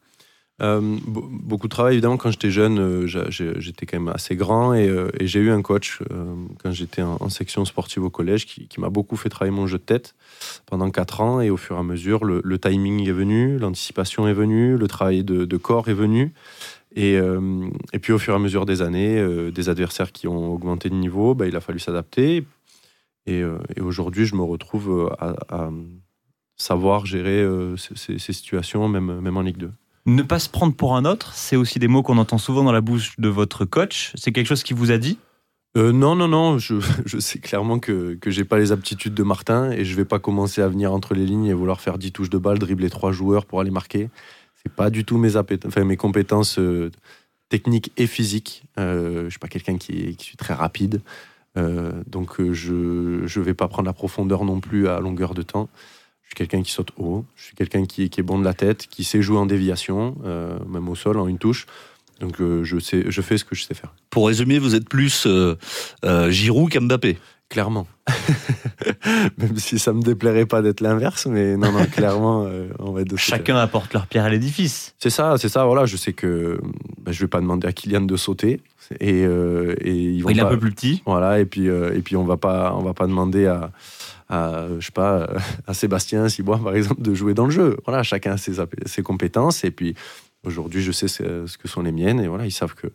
Beaucoup 0.60 1.68
de 1.68 1.70
travail, 1.70 1.94
évidemment. 1.94 2.16
Quand 2.16 2.30
j'étais 2.30 2.50
jeune, 2.50 2.78
euh, 2.78 3.06
j'étais 3.06 3.86
quand 3.86 3.98
même 3.98 4.08
assez 4.08 4.34
grand 4.34 4.74
et, 4.74 4.88
euh, 4.88 5.08
j'ai 5.20 5.40
eu 5.40 5.50
un 5.50 5.62
coach 5.62 6.00
euh, 6.10 6.34
quand 6.62 6.72
j'étais 6.72 7.02
en, 7.02 7.28
section 7.28 7.64
sportive 7.64 8.02
au 8.02 8.10
collège 8.10 8.46
qui, 8.46 8.68
m'a 8.80 8.88
beaucoup 8.88 9.16
fait 9.16 9.28
travailler 9.28 9.54
mon 9.54 9.66
jeu 9.66 9.78
de 9.78 9.82
tête 9.82 10.14
pendant 10.66 10.90
4 10.90 11.20
ans. 11.20 11.40
Et 11.40 11.50
au 11.50 11.56
fur 11.56 11.76
et 11.76 11.78
à 11.78 11.82
mesure, 11.82 12.24
le, 12.24 12.58
timing 12.58 13.08
est 13.08 13.12
venu, 13.12 13.58
l'anticipation 13.58 14.26
est 14.26 14.32
venue, 14.32 14.76
le 14.76 14.88
travail 14.88 15.22
de, 15.22 15.56
corps 15.56 15.88
est 15.88 15.94
venu. 15.94 16.32
Et, 16.96 17.16
euh, 17.16 17.68
puis 18.02 18.12
au 18.12 18.18
fur 18.18 18.32
et 18.32 18.36
à 18.36 18.40
mesure 18.40 18.66
des 18.66 18.82
années, 18.82 19.18
euh, 19.18 19.52
des 19.52 19.68
adversaires 19.68 20.10
qui 20.10 20.26
ont 20.26 20.52
augmenté 20.52 20.88
de 20.90 20.94
niveau, 20.94 21.34
bah, 21.34 21.46
il 21.46 21.54
a 21.54 21.60
fallu 21.60 21.78
s'adapter. 21.78 22.44
Et, 23.26 23.42
euh, 23.42 23.58
aujourd'hui, 23.80 24.24
je 24.26 24.34
me 24.34 24.42
retrouve 24.42 24.90
euh, 24.90 25.34
à, 25.48 25.70
savoir 26.56 27.06
gérer 27.06 27.40
euh, 27.40 27.76
ces- 27.76 28.18
ces 28.18 28.32
situations, 28.32 28.88
même, 28.88 29.20
même 29.20 29.36
en 29.36 29.42
Ligue 29.42 29.58
2. 29.58 29.70
Ne 30.08 30.22
pas 30.22 30.38
se 30.38 30.48
prendre 30.48 30.74
pour 30.74 30.96
un 30.96 31.04
autre, 31.04 31.34
c'est 31.34 31.54
aussi 31.54 31.78
des 31.78 31.86
mots 31.86 32.02
qu'on 32.02 32.16
entend 32.16 32.38
souvent 32.38 32.64
dans 32.64 32.72
la 32.72 32.80
bouche 32.80 33.12
de 33.18 33.28
votre 33.28 33.66
coach. 33.66 34.12
C'est 34.14 34.32
quelque 34.32 34.46
chose 34.46 34.62
qui 34.62 34.72
vous 34.72 34.90
a 34.90 34.96
dit? 34.96 35.18
Euh, 35.76 35.92
non, 35.92 36.16
non, 36.16 36.28
non, 36.28 36.56
je, 36.56 36.76
je 37.04 37.18
sais 37.18 37.40
clairement 37.40 37.78
que, 37.78 38.14
que 38.14 38.30
j'ai 38.30 38.46
pas 38.46 38.56
les 38.56 38.72
aptitudes 38.72 39.12
de 39.12 39.22
Martin 39.22 39.70
et 39.70 39.84
je 39.84 39.94
vais 39.94 40.06
pas 40.06 40.18
commencer 40.18 40.62
à 40.62 40.68
venir 40.68 40.94
entre 40.94 41.12
les 41.12 41.26
lignes 41.26 41.44
et 41.44 41.52
vouloir 41.52 41.82
faire 41.82 41.98
10 41.98 42.12
touches 42.12 42.30
de 42.30 42.38
balle, 42.38 42.58
dribbler 42.58 42.88
trois 42.88 43.12
joueurs 43.12 43.44
pour 43.44 43.60
aller 43.60 43.70
marquer. 43.70 44.08
C'est 44.62 44.72
pas 44.72 44.88
du 44.88 45.04
tout 45.04 45.18
mes, 45.18 45.36
enfin, 45.36 45.84
mes 45.84 45.98
compétences 45.98 46.58
euh, 46.58 46.90
techniques 47.50 47.92
et 47.98 48.06
physiques. 48.06 48.64
Euh, 48.78 49.24
je 49.24 49.28
suis 49.28 49.38
pas 49.38 49.48
quelqu'un 49.48 49.76
qui, 49.76 50.16
qui 50.16 50.24
suis 50.24 50.38
très 50.38 50.54
rapide. 50.54 51.02
Donc 52.06 52.40
je 52.40 53.22
je 53.26 53.40
vais 53.40 53.52
pas 53.52 53.66
prendre 53.66 53.86
la 53.86 53.92
profondeur 53.92 54.44
non 54.44 54.60
plus 54.60 54.86
à 54.86 55.00
longueur 55.00 55.34
de 55.34 55.42
temps. 55.42 55.68
Je 56.28 56.36
suis 56.36 56.46
quelqu'un 56.46 56.62
qui 56.62 56.70
saute 56.70 56.90
haut, 56.98 57.24
je 57.36 57.44
suis 57.44 57.56
quelqu'un 57.56 57.86
qui, 57.86 58.10
qui 58.10 58.20
est 58.20 58.22
bon 58.22 58.38
de 58.38 58.44
la 58.44 58.52
tête, 58.52 58.86
qui 58.86 59.02
sait 59.02 59.22
jouer 59.22 59.38
en 59.38 59.46
déviation, 59.46 60.14
euh, 60.26 60.58
même 60.68 60.86
au 60.90 60.94
sol, 60.94 61.16
en 61.18 61.26
une 61.26 61.38
touche. 61.38 61.64
Donc 62.20 62.38
euh, 62.42 62.64
je, 62.64 62.78
sais, 62.78 63.04
je 63.08 63.22
fais 63.22 63.38
ce 63.38 63.44
que 63.44 63.54
je 63.54 63.64
sais 63.64 63.72
faire. 63.72 63.94
Pour 64.10 64.26
résumer, 64.26 64.58
vous 64.58 64.74
êtes 64.74 64.86
plus 64.88 65.26
euh, 65.26 65.56
euh, 66.04 66.30
Giroud 66.30 66.70
qu'Mbappé. 66.70 67.16
Clairement. 67.48 67.86
Même 69.38 69.56
si 69.56 69.78
ça 69.78 69.94
me 69.94 70.02
déplairait 70.02 70.44
pas 70.44 70.60
d'être 70.60 70.82
l'inverse, 70.82 71.24
mais 71.26 71.56
non, 71.56 71.72
non, 71.72 71.86
clairement, 71.86 72.44
euh, 72.44 72.68
on 72.78 72.92
va 72.92 73.00
être 73.00 73.08
de. 73.08 73.16
Chacun 73.16 73.56
apporte 73.56 73.94
leur 73.94 74.06
pierre 74.06 74.24
à 74.24 74.28
l'édifice. 74.28 74.94
C'est 74.98 75.08
ça, 75.08 75.36
c'est 75.38 75.48
ça, 75.48 75.64
voilà. 75.64 75.86
Je 75.86 75.96
sais 75.96 76.12
que 76.12 76.60
bah, 77.00 77.10
je 77.10 77.20
vais 77.20 77.28
pas 77.28 77.40
demander 77.40 77.66
à 77.66 77.72
Kylian 77.72 78.02
de 78.02 78.16
sauter. 78.16 78.60
Et, 79.00 79.24
euh, 79.24 79.74
et 79.80 79.94
ils 79.94 80.22
vont 80.22 80.30
Il 80.30 80.38
est 80.38 80.42
un 80.42 80.48
peu 80.48 80.58
plus 80.58 80.72
petit. 80.72 81.02
Voilà, 81.06 81.40
et 81.40 81.46
puis, 81.46 81.68
euh, 81.68 81.94
et 81.94 82.00
puis 82.00 82.16
on 82.16 82.24
va 82.24 82.36
pas, 82.36 82.74
on 82.74 82.82
va 82.82 82.94
pas 82.94 83.06
demander 83.06 83.46
à, 83.46 83.70
à, 84.28 84.66
je 84.78 84.86
sais 84.86 84.92
pas, 84.92 85.20
euh, 85.20 85.38
à 85.66 85.74
Sébastien 85.74 86.28
Sibois, 86.28 86.58
par 86.62 86.74
exemple, 86.74 87.00
de 87.02 87.14
jouer 87.14 87.34
dans 87.34 87.44
le 87.46 87.50
jeu. 87.50 87.76
Voilà, 87.86 88.02
chacun 88.02 88.32
a 88.32 88.36
ses, 88.36 89.02
compétences. 89.02 89.64
Et 89.64 89.70
puis 89.70 89.94
aujourd'hui, 90.44 90.82
je 90.82 90.92
sais 90.92 91.08
ce 91.08 91.56
que 91.58 91.68
sont 91.68 91.82
les 91.82 91.92
miennes. 91.92 92.20
Et 92.20 92.28
voilà, 92.28 92.44
ils 92.46 92.50
savent 92.52 92.74
que 92.74 92.88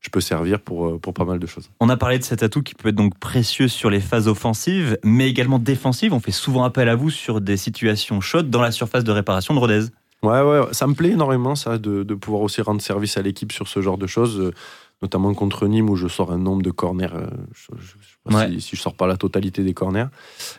je 0.00 0.08
peux 0.08 0.20
servir 0.20 0.60
pour, 0.60 0.86
euh, 0.88 0.98
pour 0.98 1.12
pas 1.12 1.24
mal 1.24 1.38
de 1.38 1.46
choses. 1.46 1.70
On 1.78 1.88
a 1.90 1.96
parlé 1.96 2.18
de 2.18 2.24
cet 2.24 2.42
atout 2.42 2.62
qui 2.62 2.74
peut 2.74 2.88
être 2.88 2.94
donc 2.94 3.18
précieux 3.18 3.68
sur 3.68 3.90
les 3.90 4.00
phases 4.00 4.28
offensives, 4.28 4.98
mais 5.04 5.28
également 5.28 5.58
défensives. 5.58 6.12
On 6.14 6.20
fait 6.20 6.30
souvent 6.32 6.64
appel 6.64 6.88
à 6.88 6.96
vous 6.96 7.10
sur 7.10 7.40
des 7.40 7.56
situations 7.56 8.20
chaudes 8.20 8.50
dans 8.50 8.62
la 8.62 8.72
surface 8.72 9.04
de 9.04 9.12
réparation 9.12 9.54
de 9.54 9.58
Rodez. 9.58 9.84
Ouais, 10.22 10.42
ouais, 10.42 10.60
ça 10.72 10.86
me 10.86 10.94
plaît 10.94 11.10
énormément, 11.10 11.54
ça, 11.54 11.78
de, 11.78 12.02
de 12.02 12.14
pouvoir 12.14 12.42
aussi 12.42 12.60
rendre 12.60 12.80
service 12.82 13.16
à 13.16 13.22
l'équipe 13.22 13.52
sur 13.52 13.68
ce 13.68 13.80
genre 13.80 13.96
de 13.96 14.06
choses, 14.06 14.38
euh, 14.38 14.52
notamment 15.00 15.32
contre 15.34 15.66
Nîmes 15.66 15.88
où 15.88 15.96
je 15.96 16.08
sors 16.08 16.32
un 16.32 16.38
nombre 16.38 16.62
de 16.62 16.70
corners. 16.70 17.08
Je, 17.54 17.68
je- 17.80 18.09
Si, 18.28 18.60
si 18.60 18.76
je 18.76 18.80
sors 18.80 18.94
pas 18.94 19.06
la 19.06 19.16
totalité 19.16 19.62
des 19.64 19.72
corners. 19.74 20.06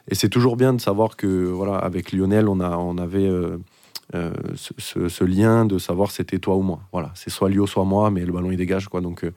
Et 0.10 0.16
c'est 0.16 0.30
toujours 0.30 0.58
bien 0.58 0.74
de 0.74 0.82
savoir 0.82 1.16
que, 1.16 1.28
voilà, 1.46 1.76
avec 1.78 2.12
Lionel, 2.12 2.48
on, 2.50 2.60
a, 2.60 2.76
on 2.78 2.98
avait 2.98 3.28
euh, 3.28 3.58
euh, 4.16 4.32
ce, 4.56 4.74
ce- 4.78 5.08
ce 5.10 5.24
lien 5.24 5.66
de 5.66 5.78
savoir 5.78 6.12
c'était 6.12 6.40
toi 6.40 6.56
ou 6.56 6.62
moi. 6.64 6.80
Voilà, 6.92 7.12
c'est 7.14 7.30
soit 7.30 7.50
Lio, 7.50 7.68
soit 7.68 7.86
moi, 7.86 8.10
mais 8.12 8.26
le 8.26 8.34
ballon 8.34 8.52
il 8.52 8.58
dégage, 8.58 8.88
quoi. 8.88 9.00
Donc, 9.02 9.24
euh, 9.24 9.32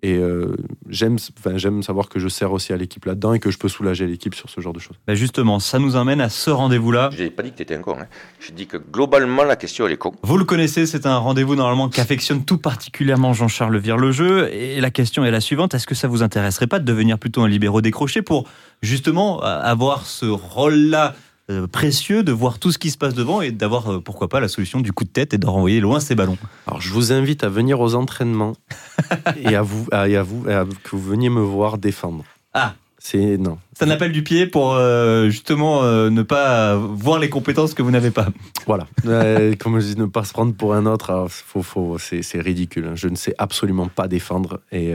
et 0.00 0.16
euh, 0.16 0.54
j'aime, 0.88 1.16
enfin, 1.38 1.56
j'aime 1.56 1.82
savoir 1.82 2.08
que 2.08 2.20
je 2.20 2.28
sers 2.28 2.52
aussi 2.52 2.72
à 2.72 2.76
l'équipe 2.76 3.04
là-dedans 3.04 3.32
et 3.32 3.40
que 3.40 3.50
je 3.50 3.58
peux 3.58 3.68
soulager 3.68 4.06
l'équipe 4.06 4.34
sur 4.34 4.48
ce 4.48 4.60
genre 4.60 4.72
de 4.72 4.78
choses. 4.78 4.96
Bah 5.08 5.16
justement, 5.16 5.58
ça 5.58 5.80
nous 5.80 5.96
amène 5.96 6.20
à 6.20 6.28
ce 6.28 6.50
rendez-vous-là. 6.50 7.10
Je 7.16 7.24
n'ai 7.24 7.30
pas 7.30 7.42
dit 7.42 7.50
que 7.50 7.56
tu 7.56 7.62
étais 7.62 7.74
un 7.74 7.80
con. 7.80 7.96
Hein. 7.98 8.06
Je 8.38 8.52
dis 8.52 8.68
que 8.68 8.76
globalement, 8.76 9.42
la 9.42 9.56
question, 9.56 9.86
elle 9.86 9.94
est 9.94 9.96
con. 9.96 10.12
Vous 10.22 10.38
le 10.38 10.44
connaissez, 10.44 10.86
c'est 10.86 11.04
un 11.04 11.18
rendez-vous 11.18 11.56
normalement 11.56 11.88
qu'affectionne 11.88 12.44
tout 12.44 12.58
particulièrement 12.58 13.32
Jean-Charles 13.32 13.78
Virlejeu. 13.78 14.52
Et 14.54 14.80
la 14.80 14.90
question 14.90 15.24
est 15.24 15.32
la 15.32 15.40
suivante 15.40 15.74
est-ce 15.74 15.86
que 15.86 15.96
ça 15.96 16.06
vous 16.06 16.22
intéresserait 16.22 16.68
pas 16.68 16.78
de 16.78 16.84
devenir 16.84 17.18
plutôt 17.18 17.42
un 17.42 17.48
libéraux 17.48 17.80
décroché 17.80 18.22
pour 18.22 18.48
justement 18.82 19.40
avoir 19.40 20.06
ce 20.06 20.26
rôle-là? 20.26 21.14
Euh, 21.50 21.66
précieux 21.66 22.22
de 22.22 22.32
voir 22.32 22.58
tout 22.58 22.72
ce 22.72 22.78
qui 22.78 22.90
se 22.90 22.98
passe 22.98 23.14
devant 23.14 23.40
et 23.40 23.50
d'avoir 23.52 23.92
euh, 23.92 24.00
pourquoi 24.00 24.28
pas 24.28 24.40
la 24.40 24.48
solution 24.48 24.80
du 24.80 24.92
coup 24.92 25.04
de 25.04 25.08
tête 25.10 25.32
et 25.34 25.38
de 25.38 25.46
renvoyer 25.46 25.80
loin 25.80 25.98
ces 26.00 26.14
ballons 26.14 26.36
Alors, 26.66 26.80
je 26.80 26.92
vous 26.92 27.12
invite 27.12 27.42
à 27.44 27.48
venir 27.48 27.80
aux 27.80 27.94
entraînements 27.94 28.52
et 29.36 29.54
à 29.56 29.62
vous, 29.62 29.86
à, 29.92 30.08
et 30.08 30.16
à 30.16 30.22
vous, 30.22 30.48
et 30.48 30.52
à- 30.52 30.66
que 30.82 30.90
vous 30.90 31.02
veniez 31.02 31.30
me 31.30 31.40
voir 31.40 31.78
défendre. 31.78 32.24
Ah, 32.54 32.74
C'est 33.10 33.38
non. 33.38 33.56
C'est 33.72 33.86
un 33.86 33.90
appel 33.90 34.12
du 34.12 34.22
pied 34.22 34.46
pour 34.46 34.74
euh, 34.74 35.30
justement 35.30 35.82
euh, 35.82 36.10
ne 36.10 36.20
pas 36.20 36.76
voir 36.76 37.18
les 37.18 37.30
compétences 37.30 37.72
que 37.72 37.80
vous 37.80 37.90
n'avez 37.90 38.10
pas. 38.10 38.26
Voilà. 38.66 38.86
Euh, 39.06 39.54
comme 39.58 39.80
je 39.80 39.86
dis, 39.86 39.96
ne 39.98 40.04
pas 40.04 40.24
se 40.24 40.34
prendre 40.34 40.52
pour 40.52 40.74
un 40.74 40.84
autre, 40.84 41.26
faut, 41.30 41.62
faut, 41.62 41.96
c'est, 41.98 42.22
ridicule. 42.38 42.84
hein. 42.84 42.96
Je 42.96 43.08
ne 43.08 43.16
sais 43.16 43.34
absolument 43.38 43.88
pas 43.88 44.08
défendre. 44.08 44.60
Et 44.72 44.92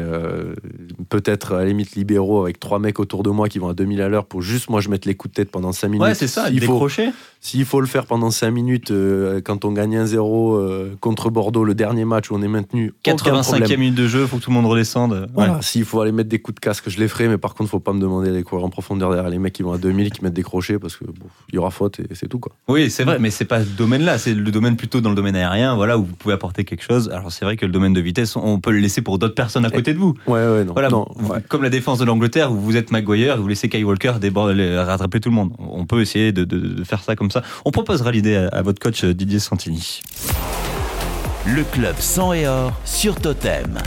peut-être 1.10 1.54
à 1.54 1.60
la 1.60 1.66
limite 1.66 1.96
libéraux 1.96 2.44
avec 2.44 2.60
trois 2.60 2.78
mecs 2.78 3.00
autour 3.00 3.24
de 3.24 3.32
moi 3.32 3.50
qui 3.50 3.58
vont 3.58 3.70
à 3.70 3.74
2000 3.74 4.00
à 4.04 4.10
l'heure 4.10 4.26
pour 4.26 4.44
juste 4.44 4.70
moi 4.70 4.80
je 4.80 4.90
mette 4.90 5.06
les 5.06 5.16
coups 5.16 5.34
de 5.34 5.42
tête 5.42 5.50
pendant 5.50 5.72
5 5.72 5.88
minutes. 5.88 6.04
Ouais, 6.04 6.14
c'est 6.14 6.28
ça, 6.28 6.46
faut, 6.46 6.52
décrocher. 6.52 7.10
S'il 7.46 7.66
faut 7.66 7.82
le 7.82 7.88
faire 7.88 8.06
pendant 8.06 8.32
5 8.32 8.52
minutes 8.52 8.92
euh, 8.92 9.42
quand 9.44 9.66
on 9.66 9.74
gagne 9.74 9.98
1-0 9.98 10.16
euh, 10.58 10.96
contre 11.02 11.30
Bordeaux, 11.30 11.66
le 11.66 11.76
dernier 11.76 12.06
match 12.06 12.32
où 12.32 12.36
on 12.36 12.42
est 12.42 12.48
maintenu, 12.48 12.94
aucun 13.06 13.16
85e 13.18 13.44
problème. 13.60 13.80
minute 13.82 13.96
de 13.96 14.08
jeu, 14.08 14.26
faut 14.28 14.38
que 14.38 14.44
tout 14.44 14.50
le 14.50 14.54
monde 14.56 14.66
redescende. 14.66 15.12
Ouais. 15.12 15.28
Voilà, 15.34 15.62
s'il 15.62 15.84
faut 15.84 16.00
aller 16.00 16.14
mettre 16.14 16.30
des 16.30 16.40
coups 16.40 16.56
de 16.56 16.62
casque, 16.62 16.86
je 16.90 16.98
les 17.00 17.10
ferai, 17.10 17.28
mais 17.28 17.38
par 17.38 17.54
contre, 17.54 17.70
faut 17.70 17.82
pas 17.82 17.92
me 17.92 18.00
demander 18.00 18.30
d'aller 18.30 18.44
courir 18.44 18.64
en 18.64 18.70
profondeur 18.70 19.12
derrière 19.12 19.30
les 19.30 19.40
mecs 19.40 19.52
qui 19.52 19.62
vont 19.62 19.74
à 19.74 19.78
2000, 19.78 20.12
qui 20.12 20.24
mettent 20.24 20.34
des 20.34 20.42
crochets, 20.42 20.80
parce 20.80 20.96
que 20.96 21.04
bon, 21.04 21.28
il 21.50 21.56
y 21.56 21.58
aura 21.58 21.70
faute 21.70 22.00
et 22.00 22.16
c'est 22.16 22.30
tout 22.30 22.40
quoi. 22.40 22.54
Oui, 22.70 22.90
c'est 22.90 23.04
vrai, 23.04 23.20
mais 23.20 23.30
c'est 23.30 23.44
pas 23.44 23.60
ce 23.62 23.70
domaine-là, 23.72 24.18
c'est 24.20 24.34
le 24.34 24.50
domaine 24.50 24.78
plutôt 24.78 25.02
dans 25.02 25.10
le 25.10 25.16
domaine 25.16 25.36
aérien, 25.36 25.76
voilà, 25.76 25.98
où 25.98 26.06
vous 26.06 26.16
pouvez 26.16 26.34
apporter 26.34 26.64
quelque 26.64 26.84
chose. 26.86 27.10
Alors 27.14 27.30
c'est 27.34 27.44
vrai 27.44 27.58
que 27.58 27.66
le 27.66 27.74
domaine 27.74 27.92
de 27.92 28.00
vitesse, 28.00 28.38
on 28.38 28.62
peut 28.62 28.72
le 28.72 28.80
laisser 28.80 29.02
pour 29.02 29.20
d'autres 29.20 29.36
personnes 29.36 29.66
à 29.66 29.70
côté 29.70 29.94
de 29.94 30.00
vous. 30.00 30.14
Ouais, 30.28 30.34
ouais, 30.48 30.64
non. 30.64 30.72
Voilà, 30.72 30.88
non, 30.88 31.08
vous- 31.18 31.34
ouais. 31.34 31.40
comme 31.50 31.62
la 31.64 31.70
défense 31.70 32.00
de 32.00 32.06
l'Angleterre, 32.06 32.54
où 32.54 32.56
vous 32.56 32.78
êtes 32.78 32.90
Maguire, 32.92 33.36
et 33.36 33.40
vous 33.40 33.50
laissez 33.50 33.68
Kyle 33.68 33.84
Walker 33.84 34.14
déborder, 34.22 34.78
rattraper 34.78 35.20
tout 35.20 35.28
le 35.30 35.36
monde. 35.36 35.52
On 35.60 35.86
peut 35.86 36.00
essayer 36.00 36.32
de, 36.32 36.46
de- 36.46 36.58
de 36.58 36.84
faire 36.86 37.04
ça 37.04 37.18
comme 37.18 37.32
ça. 37.32 37.33
On 37.66 37.72
proposera 37.72 38.12
l'idée 38.12 38.36
à, 38.36 38.48
à 38.48 38.62
votre 38.62 38.80
coach 38.80 39.04
euh, 39.04 39.14
Didier 39.14 39.40
Santini. 39.40 40.02
Le 41.46 41.64
club 41.64 41.96
sang 42.00 42.34
et 42.34 42.48
or 42.48 42.72
sur 42.86 43.20
Totem. 43.20 43.80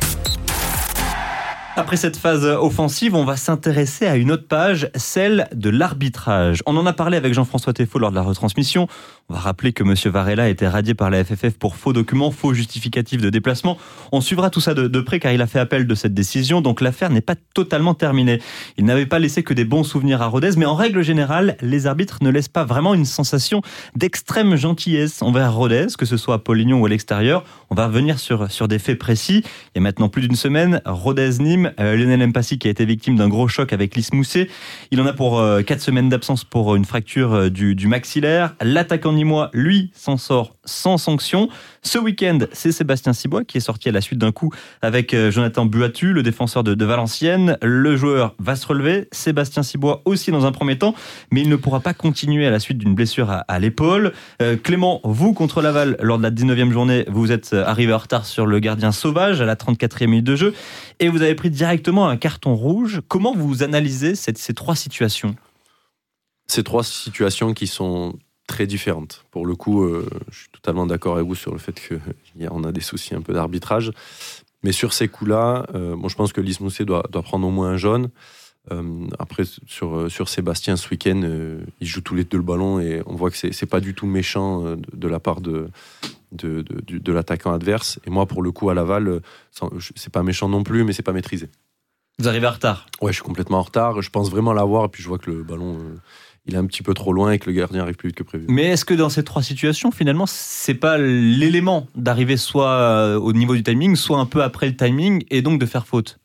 Après 1.78 1.98
cette 1.98 2.16
phase 2.16 2.46
offensive, 2.46 3.14
on 3.14 3.24
va 3.24 3.36
s'intéresser 3.36 4.06
à 4.06 4.16
une 4.16 4.32
autre 4.32 4.48
page, 4.48 4.90
celle 4.94 5.46
de 5.54 5.68
l'arbitrage. 5.68 6.62
On 6.64 6.74
en 6.78 6.86
a 6.86 6.94
parlé 6.94 7.18
avec 7.18 7.34
Jean-François 7.34 7.74
Teffo 7.74 7.98
lors 7.98 8.10
de 8.10 8.16
la 8.16 8.22
retransmission. 8.22 8.88
On 9.28 9.34
va 9.34 9.40
rappeler 9.40 9.72
que 9.72 9.82
Monsieur 9.82 10.08
Varela 10.08 10.44
a 10.44 10.48
été 10.48 10.68
radié 10.68 10.94
par 10.94 11.10
la 11.10 11.24
FFF 11.24 11.58
pour 11.58 11.74
faux 11.74 11.92
documents, 11.92 12.30
faux 12.30 12.54
justificatifs 12.54 13.20
de 13.20 13.28
déplacement. 13.28 13.76
On 14.12 14.20
suivra 14.20 14.50
tout 14.50 14.60
ça 14.60 14.72
de, 14.72 15.00
près 15.00 15.18
car 15.18 15.32
il 15.32 15.42
a 15.42 15.48
fait 15.48 15.58
appel 15.58 15.88
de 15.88 15.94
cette 15.96 16.14
décision, 16.14 16.60
donc 16.60 16.80
l'affaire 16.80 17.10
n'est 17.10 17.20
pas 17.20 17.34
totalement 17.52 17.94
terminée. 17.94 18.40
Il 18.76 18.84
n'avait 18.84 19.04
pas 19.04 19.18
laissé 19.18 19.42
que 19.42 19.52
des 19.52 19.64
bons 19.64 19.82
souvenirs 19.82 20.22
à 20.22 20.28
Rodez, 20.28 20.52
mais 20.56 20.64
en 20.64 20.76
règle 20.76 21.02
générale, 21.02 21.56
les 21.60 21.88
arbitres 21.88 22.18
ne 22.20 22.30
laissent 22.30 22.46
pas 22.46 22.64
vraiment 22.64 22.94
une 22.94 23.04
sensation 23.04 23.62
d'extrême 23.96 24.54
gentillesse 24.54 25.22
envers 25.22 25.52
Rodez, 25.52 25.88
que 25.98 26.06
ce 26.06 26.16
soit 26.16 26.36
à 26.36 26.38
Polignon 26.38 26.80
ou 26.80 26.86
à 26.86 26.88
l'extérieur. 26.88 27.42
On 27.70 27.74
va 27.74 27.88
revenir 27.88 28.20
sur, 28.20 28.48
sur 28.52 28.68
des 28.68 28.78
faits 28.78 28.98
précis. 28.98 29.42
Il 29.74 29.78
y 29.78 29.78
a 29.78 29.80
maintenant 29.80 30.08
plus 30.08 30.22
d'une 30.22 30.36
semaine, 30.36 30.80
Rodez-Nîmes, 30.84 31.72
euh, 31.80 31.96
Lionel 31.96 32.28
Mpassi 32.28 32.60
qui 32.60 32.68
a 32.68 32.70
été 32.70 32.84
victime 32.84 33.16
d'un 33.16 33.28
gros 33.28 33.48
choc 33.48 33.72
avec 33.72 33.96
Lys 33.96 34.12
Mousset. 34.12 34.48
Il 34.92 35.00
en 35.00 35.06
a 35.06 35.12
pour 35.12 35.40
euh, 35.40 35.62
quatre 35.62 35.80
semaines 35.80 36.08
d'absence 36.08 36.44
pour 36.44 36.76
une 36.76 36.84
fracture 36.84 37.34
euh, 37.34 37.50
du, 37.50 37.74
du 37.74 37.88
maxillaire. 37.88 38.54
L'attaquant 38.62 39.15
nîmois, 39.16 39.50
lui, 39.52 39.90
s'en 39.94 40.16
sort 40.16 40.54
sans 40.64 40.98
sanction. 40.98 41.48
Ce 41.82 41.98
week-end, 41.98 42.38
c'est 42.52 42.72
Sébastien 42.72 43.12
Cibois 43.12 43.44
qui 43.44 43.58
est 43.58 43.60
sorti 43.60 43.88
à 43.88 43.92
la 43.92 44.00
suite 44.00 44.18
d'un 44.18 44.32
coup 44.32 44.52
avec 44.82 45.14
euh, 45.14 45.30
Jonathan 45.30 45.66
Buatu, 45.66 46.12
le 46.12 46.22
défenseur 46.22 46.62
de, 46.62 46.84
Valenciennes. 46.84 47.58
Le 47.62 47.96
joueur 47.96 48.34
va 48.38 48.54
se 48.56 48.66
relever. 48.66 49.08
Sébastien 49.12 49.62
Cibois 49.62 50.02
aussi 50.04 50.30
dans 50.30 50.46
un 50.46 50.52
premier 50.52 50.78
temps, 50.78 50.94
mais 51.32 51.40
il 51.40 51.48
ne 51.48 51.56
pourra 51.56 51.80
pas 51.80 51.94
continuer 51.94 52.46
à 52.46 52.50
la 52.50 52.60
suite 52.60 52.78
d'une 52.78 52.94
blessure 52.94 53.30
à, 53.48 53.58
l'épaule. 53.58 54.12
Euh, 54.42 54.56
Clément, 54.56 55.00
vous 55.04 55.32
contre 55.32 55.62
Laval, 55.62 55.96
lors 56.00 56.18
de 56.18 56.22
la 56.22 56.30
19e 56.30 56.70
journée, 56.70 57.04
vous 57.08 57.32
êtes 57.32 57.52
euh, 57.52 57.64
arrivé 57.64 57.92
en 57.92 57.98
retard 57.98 58.26
sur 58.26 58.46
le 58.46 58.58
gardien 58.60 58.92
sauvage 58.92 59.40
à 59.40 59.44
la 59.44 59.56
34e 59.56 60.06
minute 60.06 60.24
de 60.24 60.36
jeu 60.36 60.54
et 61.00 61.08
vous 61.08 61.22
avez 61.22 61.34
pris 61.34 61.50
directement 61.50 62.08
un 62.08 62.16
carton 62.16 62.54
rouge. 62.54 63.00
Comment 63.08 63.34
vous 63.34 63.62
analysez 63.62 64.14
ces 64.14 64.32
trois 64.54 64.76
situations? 64.76 65.34
Ces 66.46 66.62
trois 66.62 66.84
situations 66.84 67.54
qui 67.54 67.66
sont 67.66 68.14
très 68.46 68.66
différentes. 68.66 69.24
Pour 69.30 69.46
le 69.46 69.54
coup, 69.56 69.82
euh, 69.84 70.08
je 70.30 70.38
suis 70.40 70.48
totalement 70.50 70.86
d'accord 70.86 71.16
avec 71.16 71.26
vous 71.26 71.34
sur 71.34 71.52
le 71.52 71.58
fait 71.58 71.80
qu'on 72.40 72.64
a 72.64 72.72
des 72.72 72.80
soucis 72.80 73.14
un 73.14 73.20
peu 73.22 73.32
d'arbitrage. 73.32 73.92
Mais 74.62 74.72
sur 74.72 74.92
ces 74.92 75.08
coups-là, 75.08 75.66
euh, 75.74 75.96
bon, 75.96 76.08
je 76.08 76.16
pense 76.16 76.32
que 76.32 76.40
Lys 76.40 76.60
Mousset 76.60 76.84
doit, 76.84 77.04
doit 77.10 77.22
prendre 77.22 77.46
au 77.46 77.50
moins 77.50 77.70
un 77.70 77.76
jaune. 77.76 78.08
Euh, 78.72 79.06
après, 79.20 79.44
sur, 79.66 80.10
sur 80.10 80.28
Sébastien, 80.28 80.76
ce 80.76 80.88
week-end, 80.90 81.22
ils 81.80 81.86
jouent 81.86 82.00
tous 82.00 82.14
les 82.16 82.24
deux 82.24 82.38
le 82.38 82.42
ballon 82.42 82.80
et 82.80 83.00
on 83.06 83.14
voit 83.14 83.30
que 83.30 83.36
c'est 83.36 83.66
pas 83.66 83.78
du 83.80 83.94
tout 83.94 84.06
méchant 84.06 84.62
de, 84.74 84.78
de 84.92 85.08
la 85.08 85.20
part 85.20 85.40
de, 85.40 85.68
de, 86.32 86.62
de, 86.62 86.80
du- 86.80 86.98
de 87.00 87.12
l'attaquant 87.12 87.52
adverse. 87.52 88.00
Et 88.06 88.10
moi, 88.10 88.26
pour 88.26 88.42
le 88.42 88.50
coup, 88.50 88.68
à 88.70 88.74
Laval, 88.74 89.20
c'est 89.94 90.12
pas 90.12 90.24
méchant 90.24 90.48
non 90.48 90.64
plus, 90.64 90.82
mais 90.82 90.92
c'est 90.92 91.04
pas 91.04 91.12
maîtrisé. 91.12 91.48
Vous 92.18 92.26
arrivez 92.28 92.46
en 92.46 92.52
retard. 92.52 92.86
Ouais, 93.02 93.12
je 93.12 93.16
suis 93.16 93.22
complètement 93.24 93.58
en 93.58 93.62
retard. 93.62 94.00
Je 94.02 94.10
pense 94.10 94.30
vraiment 94.30 94.52
l'avoir, 94.54 94.86
et 94.86 94.88
puis 94.88 95.02
je 95.02 95.08
vois 95.08 95.18
que 95.18 95.30
le 95.30 95.42
ballon, 95.44 95.78
il 96.46 96.54
est 96.54 96.58
un 96.58 96.66
petit 96.66 96.82
peu 96.82 96.94
trop 96.94 97.12
loin 97.12 97.32
et 97.32 97.38
que 97.38 97.50
le 97.50 97.56
gardien 97.56 97.82
arrive 97.82 97.96
plus 97.96 98.08
vite 98.08 98.16
que 98.16 98.22
prévu. 98.22 98.46
Mais 98.48 98.64
est-ce 98.64 98.84
que 98.84 98.94
dans 98.94 99.08
ces 99.08 99.24
trois 99.24 99.42
situations, 99.42 99.90
finalement, 99.90 100.26
c'est 100.26 100.74
pas 100.74 100.96
l'élément 100.98 101.88
d'arriver 101.96 102.36
soit 102.36 102.70
euh, 102.70 103.18
au 103.18 103.32
niveau 103.32 103.54
du 103.54 103.62
timing, 103.62 103.96
soit 103.96 104.18
un 104.18 104.26
peu 104.26 104.42
après 104.42 104.66
le 104.66 104.76
timing, 104.76 105.24
et 105.30 105.42
donc 105.42 105.60
de 105.60 105.66
faire 105.66 105.86
faute? 105.86 106.18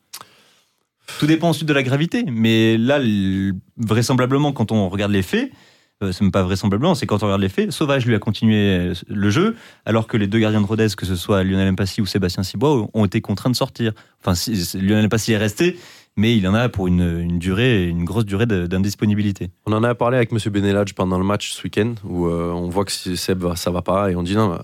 Tout 1.18 1.26
dépend 1.26 1.48
ensuite 1.48 1.68
de 1.68 1.72
la 1.72 1.82
gravité. 1.82 2.24
Mais 2.26 2.78
là, 2.78 3.00
vraisemblablement, 3.76 4.52
quand 4.52 4.72
on 4.72 4.88
regarde 4.88 5.12
les 5.12 5.22
faits, 5.22 5.50
euh, 6.02 6.12
c'est 6.12 6.22
même 6.22 6.32
pas 6.32 6.42
vraisemblablement, 6.42 6.94
c'est 6.94 7.06
quand 7.06 7.22
on 7.22 7.26
regarde 7.26 7.42
les 7.42 7.48
faits, 7.48 7.70
Sauvage 7.70 8.06
lui 8.06 8.14
a 8.14 8.18
continué 8.18 8.56
euh, 8.56 8.94
le 9.08 9.30
jeu, 9.30 9.56
alors 9.84 10.06
que 10.06 10.16
les 10.16 10.26
deux 10.26 10.38
gardiens 10.38 10.60
de 10.60 10.66
Rodez, 10.66 10.88
que 10.96 11.06
ce 11.06 11.16
soit 11.16 11.44
Lionel 11.44 11.72
Mpassi 11.72 12.00
ou 12.00 12.06
Sébastien 12.06 12.42
Cibois, 12.42 12.88
ont 12.92 13.04
été 13.04 13.20
contraints 13.20 13.50
de 13.50 13.56
sortir. 13.56 13.92
Enfin, 14.24 14.34
Lionel 14.74 15.06
Mpassi 15.06 15.32
est 15.32 15.36
resté, 15.36 15.78
mais 16.16 16.36
il 16.36 16.46
en 16.46 16.54
a 16.54 16.68
pour 16.68 16.86
une, 16.86 17.20
une 17.20 17.38
durée, 17.38 17.86
une 17.86 18.04
grosse 18.04 18.24
durée 18.26 18.46
d'indisponibilité. 18.46 19.50
On 19.66 19.72
en 19.72 19.82
a 19.82 19.94
parlé 19.94 20.16
avec 20.16 20.32
M. 20.32 20.38
Beneladj 20.52 20.94
pendant 20.94 21.18
le 21.18 21.24
match 21.24 21.52
ce 21.52 21.62
week-end, 21.64 21.94
où 22.04 22.26
euh, 22.26 22.50
on 22.52 22.68
voit 22.68 22.84
que 22.84 22.92
Seb, 22.92 23.44
ça 23.54 23.70
va 23.70 23.82
pas, 23.82 24.10
et 24.10 24.16
on 24.16 24.22
dit 24.22 24.36
non, 24.36 24.52
euh, 24.52 24.58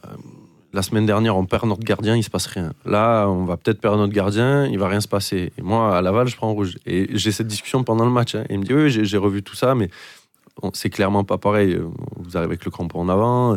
la 0.75 0.83
semaine 0.83 1.07
dernière, 1.07 1.37
on 1.37 1.47
perd 1.47 1.67
notre 1.67 1.83
gardien, 1.83 2.15
il 2.15 2.23
se 2.23 2.29
passe 2.31 2.47
rien. 2.47 2.73
Là, 2.85 3.27
on 3.27 3.45
va 3.45 3.57
peut-être 3.57 3.81
perdre 3.81 3.99
notre 3.99 4.13
gardien, 4.13 4.67
il 4.67 4.79
va 4.79 4.89
rien 4.89 5.01
se 5.01 5.09
passer. 5.09 5.53
Moi, 5.63 5.97
à 5.97 6.03
Laval, 6.03 6.29
je 6.29 6.37
prends 6.37 6.53
rouge. 6.53 6.77
Et 6.85 7.09
j'ai 7.17 7.33
cette 7.33 7.47
discussion 7.47 7.83
pendant 7.85 8.05
le 8.05 8.11
match. 8.11 8.35
hein. 8.35 8.45
Il 8.51 8.59
me 8.59 8.65
dit, 8.65 8.75
oui, 8.75 8.91
j'ai 8.91 9.17
revu 9.17 9.43
tout 9.43 9.57
ça, 9.57 9.75
mais 9.75 9.89
c'est 10.75 10.91
clairement 10.91 11.25
pas 11.25 11.39
pareil. 11.39 11.79
Vous 12.17 12.37
arrivez 12.37 12.51
avec 12.51 12.65
le 12.67 12.71
crampon 12.71 13.01
en 13.01 13.09
avant, 13.09 13.57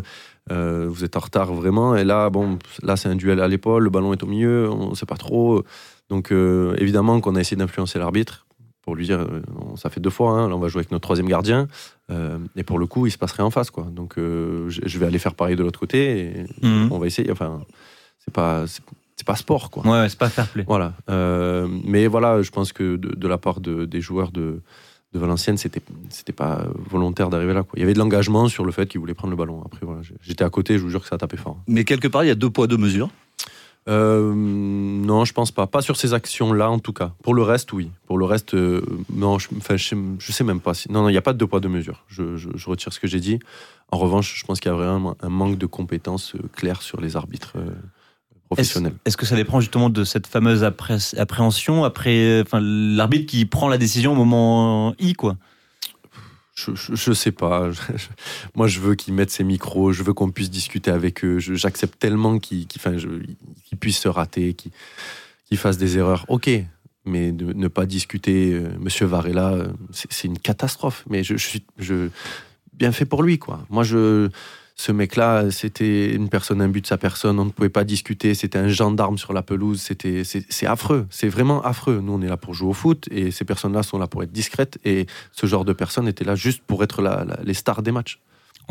euh, 0.50 0.86
vous 0.88 1.04
êtes 1.04 1.16
en 1.16 1.20
retard 1.20 1.52
vraiment. 1.52 1.94
Et 1.96 2.04
là, 2.04 2.30
bon, 2.30 2.58
là, 2.82 2.96
c'est 2.96 3.10
un 3.10 3.16
duel 3.16 3.40
à 3.40 3.48
l'épaule, 3.48 3.84
le 3.84 3.90
ballon 3.90 4.14
est 4.14 4.22
au 4.22 4.26
milieu, 4.26 4.70
on 4.70 4.90
ne 4.90 4.94
sait 4.94 5.06
pas 5.06 5.16
trop. 5.16 5.62
Donc, 6.12 6.30
euh, 6.30 6.74
évidemment 6.78 7.20
qu'on 7.22 7.36
a 7.36 7.40
essayé 7.40 7.56
d'influencer 7.56 7.98
l'arbitre 7.98 8.44
pour 8.82 8.94
lui 8.96 9.06
dire, 9.06 9.20
euh, 9.20 9.40
ça 9.76 9.88
fait 9.90 10.00
deux 10.00 10.10
fois, 10.10 10.32
hein, 10.32 10.48
là, 10.48 10.56
on 10.56 10.58
va 10.58 10.68
jouer 10.68 10.80
avec 10.80 10.90
notre 10.90 11.02
troisième 11.02 11.28
gardien. 11.28 11.68
Euh, 12.10 12.36
et 12.56 12.64
pour 12.64 12.78
le 12.78 12.86
coup, 12.86 13.06
il 13.06 13.10
se 13.10 13.16
passe 13.18 13.32
rien 13.32 13.46
en 13.46 13.50
face, 13.50 13.70
quoi. 13.70 13.84
Donc, 13.90 14.18
euh, 14.18 14.68
je 14.68 14.98
vais 14.98 15.06
aller 15.06 15.18
faire 15.18 15.34
pareil 15.34 15.56
de 15.56 15.62
l'autre 15.62 15.80
côté. 15.80 15.98
Et 16.20 16.66
Mhm. 16.66 16.88
On 16.90 16.98
va 16.98 17.06
essayer. 17.06 17.30
Enfin, 17.30 17.60
c'est 18.24 18.34
pas, 18.34 18.66
c'est 18.66 18.82
c'est 19.16 19.26
pas 19.26 19.36
sport, 19.36 19.70
quoi. 19.70 19.84
Ouais, 19.84 19.90
ouais, 20.00 20.08
c'est 20.08 20.18
pas 20.18 20.28
fair 20.30 20.48
play. 20.48 20.64
Voilà. 20.66 20.94
Euh, 21.08 21.68
mais 21.84 22.08
voilà, 22.08 22.42
je 22.42 22.50
pense 22.50 22.72
que 22.72 22.96
de, 22.96 23.14
de 23.14 23.28
la 23.28 23.38
part 23.38 23.60
de- 23.60 23.84
des 23.84 24.00
joueurs 24.00 24.32
de, 24.32 24.60
de 25.12 25.18
Valenciennes, 25.18 25.58
c'était, 25.58 25.82
c'était 26.08 26.32
pas 26.32 26.66
volontaire 26.90 27.30
d'arriver 27.30 27.54
là. 27.54 27.62
Quoi. 27.62 27.74
Il 27.76 27.80
y 27.80 27.84
avait 27.84 27.92
de 27.94 27.98
l'engagement 28.00 28.48
sur 28.48 28.64
le 28.64 28.72
fait 28.72 28.86
qu'ils 28.86 29.00
voulaient 29.00 29.14
prendre 29.14 29.30
le 29.30 29.36
ballon. 29.36 29.62
Après, 29.64 29.86
voilà, 29.86 30.00
j'étais 30.22 30.42
à 30.44 30.50
côté, 30.50 30.76
je 30.76 30.82
vous 30.82 30.88
jure 30.90 31.02
que 31.02 31.08
ça 31.08 31.14
a 31.14 31.18
tapé 31.18 31.36
fort. 31.36 31.56
Mais 31.68 31.84
quelque 31.84 32.08
part, 32.08 32.24
il 32.24 32.28
y 32.28 32.30
a 32.30 32.34
deux 32.34 32.50
poids, 32.50 32.66
deux 32.66 32.78
mesures. 32.78 33.10
Euh, 33.88 34.32
non, 34.34 35.24
je 35.24 35.32
pense 35.32 35.50
pas. 35.50 35.66
Pas 35.66 35.82
sur 35.82 35.96
ces 35.96 36.14
actions-là, 36.14 36.70
en 36.70 36.78
tout 36.78 36.92
cas. 36.92 37.12
Pour 37.22 37.34
le 37.34 37.42
reste, 37.42 37.72
oui. 37.72 37.90
Pour 38.06 38.18
le 38.18 38.24
reste, 38.24 38.54
euh, 38.54 38.82
non, 39.12 39.38
je, 39.38 39.48
enfin, 39.56 39.76
je, 39.76 40.32
sais, 40.32 40.44
même 40.44 40.60
pas. 40.60 40.74
Si... 40.74 40.90
Non, 40.90 41.08
il 41.08 41.12
n'y 41.12 41.18
a 41.18 41.22
pas 41.22 41.32
de 41.32 41.38
deux 41.38 41.46
poids, 41.46 41.60
deux 41.60 41.68
mesures. 41.68 42.04
Je, 42.08 42.22
retire 42.66 42.92
ce 42.92 43.00
que 43.00 43.06
j'ai 43.06 43.20
dit. 43.20 43.40
En 43.90 43.98
revanche, 43.98 44.38
je 44.38 44.46
pense 44.46 44.60
qu'il 44.60 44.70
y 44.70 44.74
a 44.74 44.76
vraiment 44.76 45.16
un 45.20 45.28
manque 45.28 45.58
de 45.58 45.66
compétences 45.66 46.34
euh, 46.36 46.48
claires 46.54 46.82
sur 46.82 47.00
les 47.00 47.16
arbitres 47.16 47.54
professionnels. 48.48 48.94
Est-ce 49.04 49.16
que 49.16 49.26
ça 49.26 49.36
dépend 49.36 49.60
justement 49.60 49.90
de 49.90 50.04
cette 50.04 50.26
fameuse 50.26 50.62
appré- 50.62 51.18
appréhension 51.18 51.84
après, 51.84 52.44
l'arbitre 52.52 53.26
qui 53.26 53.44
prend 53.46 53.68
la 53.68 53.78
décision 53.78 54.12
au 54.12 54.16
moment 54.16 54.94
I, 54.98 55.14
quoi? 55.14 55.36
Je, 56.74 56.94
je, 56.94 57.12
sais 57.12 57.32
pas. 57.32 57.70
Moi, 58.54 58.66
je 58.66 58.80
veux 58.80 58.94
qu'ils 58.94 59.14
mettent 59.14 59.30
ces 59.30 59.44
micros. 59.44 59.92
Je 59.92 60.02
veux 60.02 60.12
qu'on 60.12 60.30
puisse 60.30 60.50
discuter 60.50 60.90
avec 60.90 61.24
eux. 61.24 61.38
J'accepte 61.38 61.98
tellement 61.98 62.38
qu'ils 62.38 62.66
puissent 63.80 64.00
se 64.00 64.08
rater, 64.08 64.54
qu'ils 64.54 65.58
fassent 65.58 65.78
des 65.78 65.98
erreurs. 65.98 66.24
Ok, 66.28 66.50
mais 67.04 67.32
de, 67.32 67.52
ne 67.52 67.68
pas 67.68 67.86
discuter, 67.86 68.52
euh, 68.52 68.68
Monsieur 68.78 69.06
Varela, 69.06 69.52
euh, 69.52 69.68
c'est 69.90 70.28
une 70.28 70.38
catastrophe. 70.38 71.04
Mais 71.08 71.24
je, 71.24 71.36
suis 71.36 71.64
bien 72.72 72.92
fait 72.92 73.04
pour 73.04 73.22
lui, 73.22 73.38
quoi. 73.38 73.66
Moi, 73.70 73.82
je, 73.82 74.28
ce 74.74 74.92
mec-là, 74.92 75.50
c'était 75.50 76.12
une 76.14 76.28
personne 76.28 76.60
imbue 76.60 76.80
de 76.80 76.86
sa 76.86 76.98
personne. 76.98 77.38
On 77.38 77.44
ne 77.44 77.50
pouvait 77.50 77.68
pas 77.68 77.84
discuter. 77.84 78.34
C'était 78.34 78.58
un 78.58 78.68
gendarme 78.68 79.18
sur 79.18 79.32
la 79.32 79.42
pelouse. 79.42 79.80
C'était, 79.80 80.22
c'est 80.24 80.66
affreux. 80.66 81.06
C'est 81.10 81.28
vraiment 81.28 81.62
affreux. 81.62 82.00
Nous, 82.02 82.12
on 82.12 82.22
est 82.22 82.28
là 82.28 82.36
pour 82.36 82.54
jouer 82.54 82.70
au 82.70 82.72
foot 82.72 83.08
et 83.10 83.30
ces 83.30 83.44
personnes-là 83.44 83.82
sont 83.82 83.98
là 83.98 84.06
pour 84.06 84.22
être 84.22 84.32
discrètes. 84.32 84.78
Et 84.84 85.06
ce 85.32 85.46
genre 85.46 85.64
de 85.64 85.72
personnes 85.72 86.08
étaient 86.08 86.24
là 86.24 86.34
juste 86.34 86.62
pour 86.66 86.82
être 86.82 87.02
les 87.44 87.54
stars 87.54 87.82
des 87.82 87.92
matchs. 87.92 88.18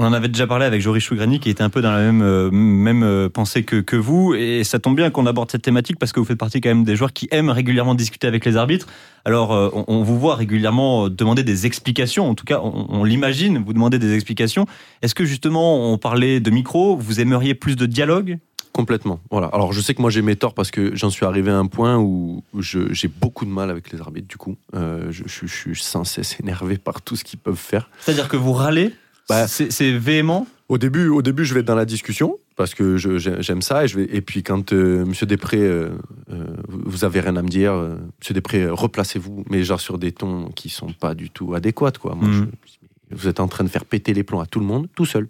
On 0.02 0.06
en 0.06 0.14
avait 0.14 0.30
déjà 0.30 0.48
parlé 0.48 0.66
avec 0.66 0.82
Joris 0.82 1.04
Chougrani 1.04 1.40
qui 1.40 1.52
était 1.52 1.62
un 1.62 1.70
peu 1.70 1.80
dans 1.84 1.92
la 1.92 2.00
même, 2.00 2.24
euh, 2.24 2.50
même 2.50 3.04
euh, 3.04 3.30
pensée 3.30 3.62
que, 3.64 3.76
que 3.82 3.96
vous. 3.96 4.34
Et 4.34 4.64
ça 4.64 4.80
tombe 4.80 4.96
bien 4.96 5.12
qu'on 5.12 5.28
aborde 5.28 5.52
cette 5.52 5.62
thématique 5.62 6.00
parce 6.00 6.12
que 6.12 6.20
vous 6.20 6.26
faites 6.26 6.40
partie 6.40 6.60
quand 6.60 6.70
même 6.70 6.84
des 6.84 6.96
joueurs 6.96 7.14
qui 7.14 7.28
aiment 7.30 7.52
régulièrement 7.52 7.94
discuter 7.94 8.26
avec 8.26 8.44
les 8.44 8.58
arbitres. 8.58 8.88
Alors, 9.26 9.54
euh, 9.54 9.70
on, 9.74 9.86
on 9.88 10.02
vous 10.02 10.18
voit 10.20 10.34
régulièrement 10.34 11.08
demander 11.08 11.44
des 11.44 11.68
explications. 11.68 12.28
En 12.28 12.34
tout 12.34 12.46
cas, 12.46 12.60
on, 12.64 12.88
on 12.90 13.04
l'imagine, 13.04 13.60
vous 13.64 13.74
demandez 13.74 14.00
des 14.00 14.16
explications. 14.16 14.66
Est-ce 15.04 15.14
que 15.14 15.24
justement, 15.24 15.94
on 15.94 16.00
parlait 16.00 16.40
de 16.40 16.50
micro, 16.50 16.98
vous 16.98 17.20
aimeriez 17.22 17.54
plus 17.54 17.76
de 17.76 17.86
dialogue? 17.86 18.40
Complètement. 18.74 19.20
Voilà. 19.30 19.48
Alors, 19.54 19.72
je 19.72 19.82
sais 19.82 19.94
que 19.94 20.02
moi 20.02 20.10
j'ai 20.10 20.24
mes 20.24 20.36
torts 20.36 20.56
parce 20.56 20.72
que 20.72 20.96
j'en 20.96 21.12
suis 21.12 21.28
arrivé 21.28 21.52
à 21.52 21.58
un 21.60 21.68
point 21.68 21.98
où 22.00 22.42
j'ai 22.60 23.08
beaucoup 23.08 23.46
de 23.46 23.52
mal 23.52 23.70
avec 23.70 23.92
les 23.92 24.02
arbitres. 24.02 24.28
Du 24.28 24.38
coup, 24.38 24.56
Euh, 24.74 25.10
je, 25.12 25.22
je- 25.28 25.46
je 25.46 25.54
suis 25.54 25.76
sans 25.76 26.06
cesse 26.06 26.38
énervé 26.42 26.80
par 26.80 27.04
tout 27.04 27.16
ce 27.16 27.24
qu'ils 27.24 27.38
peuvent 27.38 27.56
faire. 27.56 27.88
C'est-à-dire 28.00 28.28
que 28.30 28.38
vous 28.38 28.54
râlez? 28.54 28.96
Bah, 29.32 29.48
C'est 29.48 29.92
véhément 29.98 30.48
Au 30.70 30.78
début, 30.78 31.08
au 31.08 31.22
début, 31.22 31.44
je 31.46 31.54
vais 31.54 31.62
être 31.62 31.66
dans 31.68 31.76
la 31.76 31.86
discussion 31.86 32.38
parce 32.56 32.74
que 32.76 32.98
j'aime 32.98 33.62
ça 33.62 33.84
et 33.84 33.88
je 33.88 33.98
vais. 33.98 34.08
Et 34.16 34.22
puis 34.22 34.44
quand 34.44 34.72
euh, 34.74 35.06
Monsieur 35.06 35.26
Després, 35.26 35.58
euh, 35.60 35.90
euh, 36.32 36.46
vous 36.70 37.04
avez 37.06 37.20
rien 37.22 37.36
à 37.36 37.42
me 37.42 37.48
dire, 37.50 37.74
euh, 37.74 37.96
Monsieur 38.20 38.34
Després, 38.34 38.68
replacez-vous, 38.70 39.44
mais 39.50 39.64
genre 39.64 39.82
sur 39.82 39.98
des 39.98 40.12
tons 40.12 40.50
qui 40.56 40.70
sont 40.70 40.94
pas 40.94 41.14
du 41.16 41.30
tout 41.30 41.54
adéquats, 41.56 41.92
quoi. 42.00 42.14
Moi, 42.16 42.30
je- 42.32 43.16
vous 43.16 43.28
êtes 43.28 43.40
en 43.42 43.48
train 43.50 43.64
de 43.66 43.70
faire 43.70 43.84
péter 43.86 44.14
les 44.14 44.24
plombs 44.24 44.40
à 44.40 44.46
tout 44.46 44.60
le 44.62 44.66
monde, 44.66 44.88
tout 44.96 45.06
seul. 45.06 45.28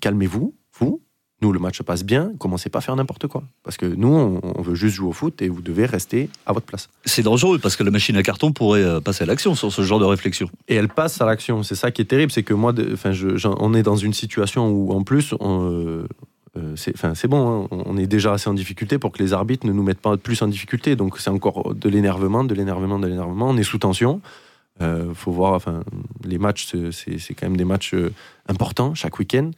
Calmez-vous, 0.00 0.54
vous. 0.78 1.01
Nous, 1.42 1.52
le 1.52 1.58
match 1.58 1.82
passe 1.82 2.04
bien. 2.04 2.32
Commencez 2.38 2.70
pas 2.70 2.78
à 2.78 2.82
faire 2.82 2.94
n'importe 2.94 3.26
quoi, 3.26 3.42
parce 3.64 3.76
que 3.76 3.84
nous, 3.86 4.08
on, 4.08 4.40
on 4.42 4.62
veut 4.62 4.76
juste 4.76 4.94
jouer 4.94 5.08
au 5.08 5.12
foot 5.12 5.42
et 5.42 5.48
vous 5.48 5.60
devez 5.60 5.86
rester 5.86 6.28
à 6.46 6.52
votre 6.52 6.66
place. 6.66 6.88
C'est 7.04 7.22
dangereux 7.24 7.58
parce 7.58 7.74
que 7.74 7.82
la 7.82 7.90
machine 7.90 8.16
à 8.16 8.22
carton 8.22 8.52
pourrait 8.52 8.84
euh, 8.84 9.00
passer 9.00 9.24
à 9.24 9.26
l'action 9.26 9.54
sur 9.56 9.72
ce 9.72 9.82
genre 9.82 9.98
de 9.98 10.04
réflexion. 10.04 10.48
Et 10.68 10.76
elle 10.76 10.88
passe 10.88 11.20
à 11.20 11.26
l'action. 11.26 11.64
C'est 11.64 11.74
ça 11.74 11.90
qui 11.90 12.00
est 12.00 12.04
terrible, 12.06 12.30
c'est 12.30 12.44
que 12.44 12.54
moi, 12.54 12.72
de- 12.72 12.94
je- 13.10 13.48
on 13.48 13.74
est 13.74 13.82
dans 13.82 13.96
une 13.96 14.14
situation 14.14 14.70
où, 14.70 14.92
en 14.92 15.02
plus, 15.02 15.34
on, 15.40 15.68
euh, 15.68 16.06
euh, 16.56 16.76
c'est, 16.76 17.26
bon, 17.26 17.64
hein, 17.64 17.68
on 17.86 17.96
est 17.96 18.06
déjà 18.06 18.34
assez 18.34 18.48
en 18.48 18.54
difficulté 18.54 18.98
pour 18.98 19.10
que 19.10 19.20
les 19.22 19.32
arbitres 19.32 19.66
ne 19.66 19.72
nous 19.72 19.82
mettent 19.82 20.00
pas 20.00 20.16
plus 20.16 20.40
en 20.42 20.46
difficulté. 20.48 20.94
Donc 20.94 21.18
c'est 21.18 21.30
encore 21.30 21.74
de 21.74 21.88
l'énervement, 21.88 22.44
de 22.44 22.54
l'énervement, 22.54 22.98
de 23.00 23.08
l'énervement. 23.08 23.48
On 23.48 23.56
est 23.56 23.62
sous 23.64 23.78
tension. 23.78 24.20
Euh, 24.80 25.12
faut 25.14 25.32
voir, 25.32 25.54
enfin, 25.54 25.82
les 26.24 26.38
matchs, 26.38 26.68
c'est, 26.92 27.34
quand 27.34 27.46
même 27.46 27.56
des 27.56 27.64
matchs 27.64 27.94
importants 28.48 28.94
chaque 28.94 29.18
week-end. 29.18 29.50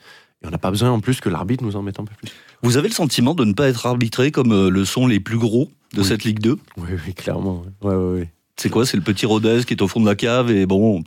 Et 0.45 0.47
on 0.47 0.51
n'a 0.51 0.59
pas 0.59 0.71
besoin 0.71 0.91
en 0.91 1.01
plus 1.01 1.21
que 1.21 1.29
l'arbitre 1.31 1.65
nous 1.65 1.75
en 1.77 1.83
mette 1.83 1.99
un 1.99 2.05
peu 2.05 2.15
plus. 2.17 2.31
Vous 2.63 2.77
avez 2.77 2.89
le 2.89 2.95
sentiment 2.95 3.35
de 3.35 3.45
ne 3.45 3.53
pas 3.55 3.67
être 3.69 3.87
arbitré 3.87 4.31
comme 4.31 4.53
euh, 4.53 4.69
le 4.71 4.85
sont 4.85 5.07
les 5.07 5.19
plus 5.21 5.39
gros 5.39 5.71
de 5.95 6.01
Oui. 6.01 6.07
cette 6.07 6.25
Ligue 6.25 6.39
2 6.41 6.59
Oui, 6.77 6.89
oui, 7.07 7.15
clairement. 7.15 7.63
Ouais, 7.83 7.95
ouais, 7.95 8.13
ouais. 8.21 8.31
C'est 8.57 8.69
quoi? 8.71 8.87
C'est 8.87 8.97
le 8.97 9.03
petit 9.03 9.27
Rodez 9.27 9.63
qui 9.67 9.75
est 9.75 9.83
au 9.83 9.89
fond 9.89 10.01
de 10.01 10.07
la 10.07 10.15
cave 10.15 10.51
et 10.51 10.67
bon. 10.67 11.03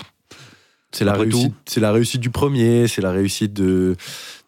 C'est 0.91 1.05
la, 1.05 1.13
réussite, 1.13 1.53
c'est 1.65 1.79
la 1.81 1.91
réussite 1.91 2.21
du 2.21 2.29
premier, 2.29 2.87
c'est 2.87 3.01
la 3.01 3.11
réussite 3.11 3.53
de. 3.53 3.95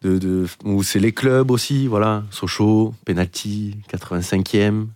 de, 0.02 0.18
de 0.18 0.46
ou 0.64 0.82
c'est 0.82 0.98
les 0.98 1.12
clubs 1.12 1.50
aussi, 1.50 1.86
voilà. 1.86 2.24
Sochaux, 2.30 2.94
penalty, 3.04 3.76
85e. 3.92 4.86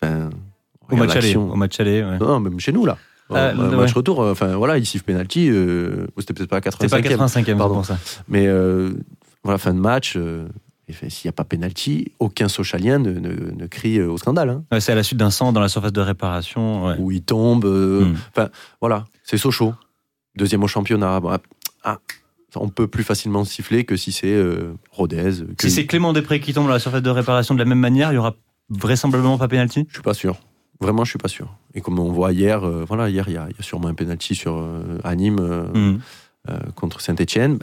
Enfin, 0.00 0.30
au 0.90 0.96
match 0.96 1.16
aller. 1.16 1.36
Au 1.36 1.56
match 1.56 1.80
aller, 1.80 2.02
ouais. 2.04 2.18
Non, 2.18 2.38
même 2.40 2.60
chez 2.60 2.72
nous, 2.72 2.86
là. 2.86 2.96
Ah, 3.30 3.48
Euh, 3.48 3.70
ouais. 3.70 3.76
match 3.76 3.92
retour, 3.92 4.20
enfin 4.20 4.54
voilà, 4.56 4.78
ils 4.78 4.86
sifflent 4.86 5.04
penalty. 5.04 5.48
euh, 5.50 6.06
ou 6.16 6.20
c'était 6.20 6.34
peut-être 6.34 6.48
pas 6.50 6.58
à 6.58 6.60
C'est 6.80 6.88
pas 6.88 7.00
85e. 7.00 7.16
85e, 7.16 7.44
c'est 7.44 7.54
Pardon. 7.56 7.74
pour 7.74 7.84
ça. 7.86 7.98
Mais 8.28 8.46
euh, 8.46 8.92
voilà, 9.46 9.58
fin 9.58 9.72
de 9.74 9.80
match. 9.80 10.14
euh, 10.16 10.46
S'il 11.08 11.26
n'y 11.26 11.30
a 11.30 11.32
pas 11.32 11.44
penalty, 11.44 12.12
aucun 12.20 12.48
Sochalien 12.48 12.98
ne, 13.00 13.10
ne, 13.12 13.50
ne 13.50 13.66
crie 13.66 13.98
euh, 13.98 14.10
au 14.10 14.18
scandale. 14.18 14.50
Hein. 14.50 14.64
Ouais, 14.70 14.80
c'est 14.80 14.92
à 14.92 14.94
la 14.94 15.02
suite 15.02 15.18
d'un 15.18 15.30
sang 15.30 15.52
dans 15.52 15.60
la 15.60 15.68
surface 15.68 15.92
de 15.92 16.00
réparation. 16.00 16.86
ouais. 16.86 16.96
Où 16.98 17.10
il 17.10 17.22
tombe. 17.22 17.64
euh, 17.64 18.04
Hmm. 18.36 18.48
Voilà, 18.80 19.04
c'est 19.24 19.36
Sochaux. 19.38 19.74
Deuxième 20.36 20.62
au 20.62 20.68
championnat. 20.68 21.18
Bon, 21.20 21.36
ah, 21.82 21.98
on 22.54 22.68
peut 22.68 22.86
plus 22.86 23.02
facilement 23.04 23.44
siffler 23.44 23.84
que 23.84 23.96
si 23.96 24.12
c'est 24.12 24.32
euh, 24.32 24.74
Rodez. 24.92 25.32
que- 25.56 25.68
Si 25.68 25.70
c'est 25.70 25.86
Clément 25.86 26.12
Després 26.12 26.40
qui 26.40 26.52
tombe 26.52 26.66
dans 26.66 26.72
la 26.72 26.78
surface 26.78 27.02
de 27.02 27.10
réparation 27.10 27.54
de 27.54 27.58
la 27.58 27.64
même 27.64 27.80
manière, 27.80 28.12
il 28.12 28.16
y 28.16 28.18
aura 28.18 28.34
vraisemblablement 28.70 29.38
pas 29.38 29.48
pénalty 29.48 29.86
Je 29.88 29.94
suis 29.94 30.02
pas 30.02 30.14
sûr. 30.14 30.36
Vraiment, 30.80 31.04
je 31.04 31.10
suis 31.10 31.18
pas 31.18 31.28
sûr. 31.28 31.54
Et 31.74 31.80
comme 31.80 31.98
on 31.98 32.12
voit 32.12 32.32
hier, 32.32 32.62
euh, 32.64 32.84
voilà, 32.86 33.08
hier, 33.08 33.24
il 33.28 33.34
y, 33.34 33.36
a 33.38 33.46
il 33.50 33.56
y 33.56 33.60
a 33.60 33.62
sûrement 33.62 33.88
un 33.88 33.94
penalty 33.94 34.34
sur 34.34 34.56
euh, 34.58 34.98
à 35.04 35.14
Euh, 36.48 36.58
contre 36.76 37.00
Saint-Etienne. 37.00 37.58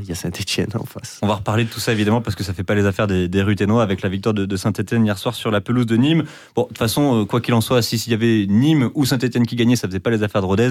il 0.00 0.08
y 0.08 0.10
a 0.10 0.14
Saint-Etienne 0.16 0.70
en 0.74 0.84
face. 0.84 1.20
On 1.22 1.28
va 1.28 1.34
reparler 1.34 1.64
de 1.64 1.68
tout 1.68 1.78
ça 1.78 1.92
évidemment 1.92 2.22
parce 2.22 2.34
que 2.34 2.42
ça 2.42 2.52
fait 2.52 2.64
pas 2.64 2.74
les 2.74 2.86
affaires 2.86 3.06
des, 3.06 3.28
des 3.28 3.40
avec 3.80 4.02
la 4.02 4.08
victoire 4.08 4.34
de, 4.34 4.56
Saint-Etienne 4.56 5.04
hier 5.04 5.16
soir 5.16 5.34
sur 5.34 5.52
la 5.52 5.60
pelouse 5.60 5.86
de 5.86 5.96
Nîmes. 5.96 6.24
Bon, 6.56 6.62
de 6.62 6.68
toute 6.68 6.78
façon, 6.78 7.20
euh, 7.20 7.24
quoi 7.24 7.40
qu'il 7.40 7.54
en 7.54 7.60
soit, 7.60 7.82
si 7.82 7.98
s'il 7.98 8.10
y 8.10 8.14
avait 8.14 8.46
Nîmes 8.48 8.90
ou 8.94 9.04
Saint-Etienne 9.04 9.46
qui 9.46 9.54
gagnait, 9.54 9.76
ça 9.76 9.86
faisait 9.86 10.00
pas 10.00 10.10
les 10.10 10.24
affaires 10.24 10.40
de 10.40 10.46
Rodez. 10.46 10.70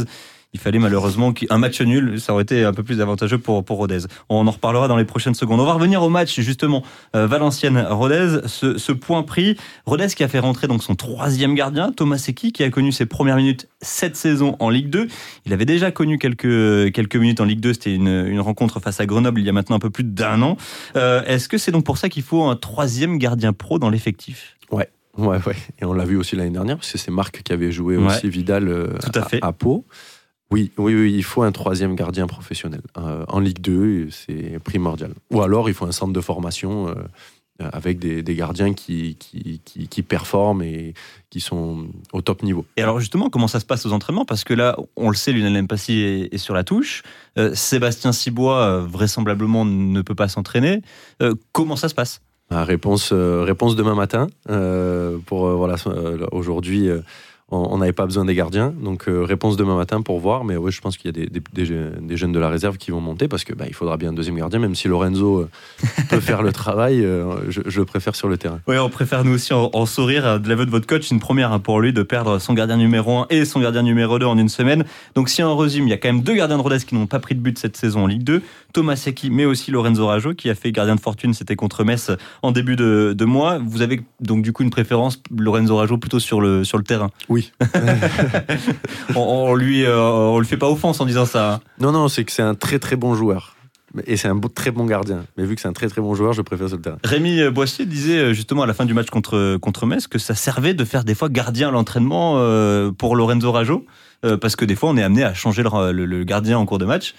Il 0.54 0.60
fallait 0.60 0.78
malheureusement 0.80 1.34
qu'un 1.34 1.58
match 1.58 1.82
nul, 1.82 2.20
ça 2.22 2.32
aurait 2.34 2.44
été 2.44 2.63
un 2.63 2.74
peu 2.74 2.84
plus 2.84 3.02
avantageux 3.02 3.39
pour, 3.39 3.66
pour 3.66 3.78
Rodez. 3.78 4.00
On 4.30 4.46
en 4.48 4.52
reparlera 4.52 4.88
dans 4.88 4.98
les 4.98 5.04
prochaines 5.06 5.34
secondes. 5.34 5.60
On 5.60 5.66
va 5.66 5.74
revenir 5.74 6.04
au 6.04 6.10
match 6.10 6.39
justement 6.42 6.84
euh, 7.16 7.26
Valenciennes-Rodez. 7.26 8.42
Ce, 8.48 8.78
ce 8.78 8.92
point 8.92 9.24
pris, 9.24 9.58
Rodez 9.86 10.08
qui 10.16 10.24
a 10.24 10.28
fait 10.28 10.39
rentrer 10.39 10.68
donc 10.68 10.84
son 10.84 10.96
troisième 10.96 11.56
gardien, 11.56 11.92
Thomas 11.92 12.18
Secchi, 12.20 12.52
qui 12.52 12.63
a 12.63 12.70
connu 12.70 12.92
ses 12.92 13.06
premières 13.06 13.36
minutes 13.38 13.68
cette 13.82 14.16
saison 14.16 14.56
en 14.60 14.70
Ligue 14.70 14.89
2. 14.89 15.08
Il 15.46 15.54
avait 15.54 15.66
déjà 15.66 15.92
connu 15.92 16.20
quelques, 16.20 16.92
quelques 16.94 17.16
minutes 17.16 17.42
en 17.42 17.46
Ligue 17.46 17.60
2, 17.60 17.74
c'était 17.74 17.96
une, 17.96 18.08
une 18.28 18.39
rencontre 18.39 18.80
face 18.80 19.00
à 19.00 19.06
Grenoble 19.06 19.39
il 19.39 19.46
y 19.46 19.50
a 19.50 19.54
maintenant 19.54 19.76
un 19.78 19.80
peu 19.80 19.89
plus 19.89 20.04
d'un 20.04 20.42
an. 20.44 20.58
Euh, 20.96 21.24
Est-ce 21.26 21.50
que 21.50 21.58
c'est 21.58 21.72
donc 21.72 21.84
pour 21.84 21.98
ça 21.98 22.10
qu'il 22.10 22.24
faut 22.24 22.44
un 22.44 22.56
troisième 22.56 23.18
gardien 23.18 23.54
pro 23.54 23.80
dans 23.80 23.89
l'effectif? 23.89 24.58
Ouais, 24.72 24.88
ouais. 25.18 25.56
Et 25.80 25.86
on 25.86 25.94
l'a 25.94 26.06
vu 26.06 26.16
aussi 26.18 26.36
l'année 26.36 26.50
dernière, 26.50 26.78
parce 26.78 26.92
que 26.92 26.98
c'est 26.98 27.12
Marc 27.12 27.44
qui 27.44 27.54
avait 27.54 27.72
joué 27.72 27.98
Ouais. 27.98 28.08
aussi 28.08 28.30
Vidal 28.30 28.68
euh, 28.68 28.88
Tout 29.04 29.20
à 29.20 29.24
fait. 29.24 29.39
à, 29.44 29.52
Pau. 29.52 29.86
Oui, 30.54 30.72
oui, 30.78 30.94
oui, 30.94 31.13
il 31.16 31.24
faut 31.24 31.42
un 31.42 31.52
troisième 31.52 31.96
gardien 31.96 32.28
professionnel. 32.28 32.82
Euh, 33.00 33.26
en 33.28 33.39
Ligue 33.39 33.60
2, 33.60 34.12
c'est 34.12 34.60
primordial. 34.63 35.12
Ou 35.32 35.42
alors, 35.42 35.68
il 35.68 35.74
faut 35.74 35.88
un 35.88 35.92
centre 35.92 36.13
de 36.13 36.22
formation 36.22 36.89
euh, 36.89 36.94
avec 37.72 37.98
des, 37.98 38.22
des 38.22 38.36
gardiens 38.36 38.76
qui, 38.76 39.16
qui, 39.16 39.62
qui, 39.66 39.88
qui 39.88 40.04
performent 40.04 40.62
et 40.62 40.94
qui 41.32 41.39
sont 41.39 41.88
au 42.12 42.22
top 42.22 42.44
niveau. 42.44 42.68
Et 42.78 42.84
alors 42.84 43.00
justement, 43.00 43.32
comment 43.32 43.48
ça 43.48 43.60
se 43.60 43.66
passe 43.66 43.84
aux 43.88 43.94
entraînements? 43.94 44.26
Parce 44.26 44.44
que 44.44 44.54
là, 44.54 44.78
on 44.96 45.10
le 45.10 45.16
sait, 45.16 45.32
Lionel 45.32 45.63
Mpassi 45.63 46.02
est, 46.02 46.32
est 46.32 46.38
sur 46.38 46.54
la 46.54 46.63
touche. 46.63 47.02
Euh, 47.39 47.56
Sébastien 47.56 48.12
Cibois, 48.12 48.78
vraisemblablement, 48.82 49.66
ne 49.66 50.02
peut 50.04 50.13
pas 50.13 50.28
s'entraîner. 50.28 50.84
Comment 51.52 51.76
ça 51.76 51.89
se 51.89 51.96
passe? 51.96 52.22
Ah, 52.52 52.63
réponse, 52.63 53.12
réponse 53.12 53.76
demain 53.76 53.96
matin. 53.96 54.28
Pour 55.26 55.50
voilà, 55.50 55.78
aujourd'hui, 56.32 56.92
on 57.54 57.78
n'avait 57.78 57.94
pas 57.94 58.06
besoin 58.06 58.26
des 58.26 58.36
gardiens, 58.36 58.74
donc 58.82 59.08
euh, 59.08 59.24
réponse 59.24 59.58
demain 59.58 59.76
matin 59.76 60.02
pour 60.02 60.20
voir. 60.20 60.44
Mais 60.44 60.58
ouais, 60.58 60.72
je 60.72 60.82
pense 60.82 60.98
qu'il 60.98 61.08
y 61.08 61.10
a 61.10 61.26
des, 61.26 61.28
des- 61.28 61.42
des- 61.66 61.89
des 62.02 62.18
jeunes 62.18 62.32
de 62.32 62.39
la 62.39 62.50
réserve 62.50 62.78
qui 62.78 62.92
vont 62.92 63.02
monter 63.02 63.28
parce 63.28 63.44
que 63.44 63.54
bah, 63.54 63.66
il 63.68 63.74
faudra 63.74 63.98
bien 63.98 64.10
un 64.10 64.13
deuxième 64.13 64.36
gardien, 64.38 64.60
même 64.60 64.76
si 64.76 64.88
Lorenzo 64.88 65.39
euh, 65.42 65.50
peut 66.10 66.20
faire 66.20 66.42
le 66.44 66.52
travail. 66.52 67.04
euh, 67.04 67.36
je, 67.50 67.62
je 67.66 67.80
le 67.80 67.86
préfère 67.86 68.16
sur 68.16 68.28
le 68.28 68.38
terrain. 68.38 68.60
Oui, 68.68 68.78
on 68.78 68.89
préfère 68.89 69.24
nous 69.24 69.34
aussi 69.34 69.54
en, 69.54 69.70
en 69.74 69.86
sourire 69.86 70.39
de 70.39 70.50
l'aveu 70.50 70.66
de 70.66 70.72
votre 70.72 70.88
coach. 70.88 71.10
Une 71.12 71.20
première 71.20 71.52
hein, 71.52 71.60
pour 71.60 71.80
lui 71.80 71.94
de 71.94 72.04
perdre 72.04 72.39
son 72.39 72.54
gardien 72.54 72.78
numéro 72.78 73.20
1 73.20 73.28
et 73.30 73.46
son 73.46 73.60
gardien 73.60 73.84
numéro 73.84 74.20
2 74.20 74.26
en 74.26 74.38
une 74.38 74.50
semaine. 74.50 74.84
Donc 75.16 75.30
si 75.30 75.44
on 75.44 75.56
résume, 75.56 75.88
il 75.88 75.92
y 75.92 75.94
a 75.94 75.98
quand 75.98 76.10
même 76.10 76.22
deux 76.24 76.36
gardiens 76.36 76.58
de 76.58 76.62
Rodez 76.63 76.80
qui 76.80 76.96
n'ont 76.96 77.08
pas 77.08 77.20
pris 77.20 77.36
de 77.36 77.39
but 77.42 77.58
cette 77.60 77.78
saison 77.78 78.04
en 78.04 78.08
Ligue 78.08 78.24
2. 78.24 78.42
Thomas 78.74 78.96
Secchi, 78.96 79.30
mais 79.30 79.46
aussi 79.46 79.70
Lorenzo 79.72 80.08
Rajo 80.08 80.34
qui 80.34 80.50
a 80.50 80.56
fait 80.56 80.72
gardien 80.72 80.96
de 80.96 81.00
fortune, 81.00 81.34
c'était 81.34 81.56
contre 81.56 81.84
Metz 81.84 82.10
en 82.42 82.52
début 82.52 82.76
de, 82.76 83.13
de 83.16 83.26
mois. 83.26 83.60
Vous 83.60 83.82
avez 83.84 84.02
donc 84.20 84.42
du 84.44 84.52
coup 84.54 84.63
une 84.63 84.72
préférence, 84.72 85.22
Lorenzo 85.38 85.76
Rajo, 85.78 85.98
plutôt 85.98 86.20
sur 86.20 86.42
le, 86.42 86.63
sur 86.63 86.78
le 86.78 86.84
terrain. 86.84 87.10
Oui. 87.30 87.42
On, 89.15 89.19
on 89.19 89.56
lui, 89.56 89.86
euh, 89.86 89.99
on 89.99 90.39
lui 90.39 90.47
fait 90.47 90.58
pas 90.58 90.69
offense 90.69 90.99
en 91.01 91.06
disant 91.06 91.25
ça. 91.25 91.53
hein. 91.56 91.60
Non, 91.79 91.91
non, 91.91 92.08
c'est 92.08 92.23
que 92.23 92.32
c'est 92.32 92.41
un 92.41 92.56
très 92.56 92.79
très 92.79 92.95
bon 92.95 93.15
joueur. 93.15 93.56
Et 94.08 94.17
c'est 94.17 94.27
un 94.27 94.34
beau- 94.36 94.47
très 94.49 94.71
bon 94.71 94.86
gardien. 94.86 95.23
Mais 95.38 95.45
vu 95.45 95.53
que 95.56 95.62
c'est 95.62 95.67
un 95.67 95.73
très 95.73 95.88
très 95.88 96.01
bon 96.01 96.15
joueur, 96.15 96.34
je 96.34 96.41
préfère 96.41 96.67
sur 96.67 96.77
le 96.77 96.82
terrain. 96.82 96.97
Rémi 97.03 97.47
Boissier 97.51 97.86
disait 97.86 98.17
euh, 98.17 98.34
justement 98.34 98.63
à 98.63 98.65
la 98.67 98.73
fin 98.73 98.86
du 98.86 98.93
match 98.95 99.10
contre, 99.12 99.58
contre 99.58 99.86
Metz 99.86 100.08
que 100.08 100.17
ça 100.17 100.34
servait 100.34 100.73
de 100.73 100.84
faire 100.84 101.03
des 101.03 101.13
fois 101.13 101.29
gardien 101.29 101.67
à 101.69 101.71
l'entraînement 101.71 102.36
euh, 102.38 102.91
pour 102.91 103.15
Lorenzo 103.15 103.51
Rajo, 103.51 103.86
parce 104.41 104.56
que 104.56 104.65
des 104.65 104.75
fois 104.75 104.89
on 104.89 104.97
est 104.97 105.03
amené 105.03 105.23
à 105.23 105.34
changer 105.34 105.62
le, 105.63 105.91
le- 105.91 106.06
le 106.06 106.23
gardien 106.23 106.58
en 106.58 106.65
cours 106.65 106.79
de 106.79 106.86
match. 106.86 107.13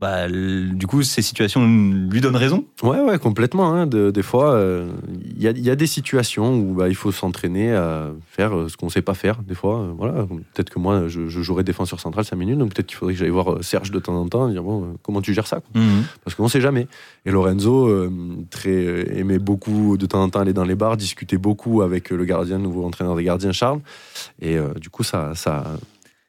Bah, 0.00 0.28
du 0.28 0.86
coup, 0.86 1.02
ces 1.02 1.22
situations 1.22 1.64
lui 1.66 2.20
donnent 2.20 2.36
raison. 2.36 2.64
Ouais, 2.82 3.00
ouais, 3.00 3.18
complètement. 3.18 3.72
hein. 3.72 3.86
De- 3.86 4.10
des 4.10 4.22
fois, 4.22 4.52
euh, 4.52 4.90
il 5.36 5.40
y, 5.42 5.48
a, 5.48 5.52
il 5.52 5.60
y 5.64 5.70
a 5.70 5.76
des 5.76 5.86
situations 5.86 6.58
où 6.58 6.74
bah, 6.74 6.88
il 6.88 6.94
faut 6.94 7.12
s'entraîner 7.12 7.72
à 7.72 8.10
faire 8.28 8.54
euh, 8.54 8.68
ce 8.68 8.76
qu'on 8.76 8.90
sait 8.90 9.00
pas 9.02 9.14
faire. 9.14 9.40
Des 9.42 9.54
fois, 9.54 9.80
euh, 9.80 9.92
voilà. 9.96 10.26
Peut-être 10.52 10.68
que 10.68 10.78
moi, 10.78 11.08
je, 11.08 11.28
je 11.28 11.40
jouerais 11.42 11.64
défenseur 11.64 12.00
central 12.00 12.24
5 12.24 12.36
minutes, 12.36 12.58
donc 12.58 12.74
peut-être 12.74 12.86
qu'il 12.88 12.96
faudrait 12.96 13.14
que 13.14 13.20
j'aille 13.20 13.30
voir 13.30 13.52
euh, 13.54 13.62
Serge 13.62 13.92
de 13.92 13.98
temps 13.98 14.16
en 14.16 14.28
temps 14.28 14.48
et 14.48 14.52
dire 14.52 14.62
bon, 14.64 14.82
euh, 14.82 14.86
comment 15.02 15.22
tu 15.22 15.32
gères 15.32 15.46
ça 15.46 15.60
quoi 15.60 15.80
Parce 16.24 16.34
qu'on 16.34 16.48
sait 16.48 16.60
jamais. 16.60 16.86
Et 17.24 17.30
Lorenzo 17.30 17.86
euh, 17.88 18.10
très, 18.50 18.70
euh, 18.74 19.04
aimait 19.18 19.38
beaucoup 19.38 19.96
de 19.96 20.04
temps 20.06 20.22
en 20.22 20.28
temps 20.28 20.40
aller 20.40 20.52
dans 20.52 20.64
les 20.64 20.74
bars, 20.74 20.96
discuter 20.98 21.38
beaucoup 21.38 21.80
avec 21.82 22.12
euh, 22.12 22.16
le 22.16 22.24
gardien, 22.26 22.58
le 22.58 22.64
nouveau 22.64 22.84
entraîneur 22.84 23.14
des 23.16 23.24
gardiens, 23.24 23.52
Charles. 23.52 23.80
Et 24.42 24.58
euh, 24.58 24.74
du 24.74 24.90
coup, 24.90 25.02
ça, 25.04 25.32
ça, 25.34 25.64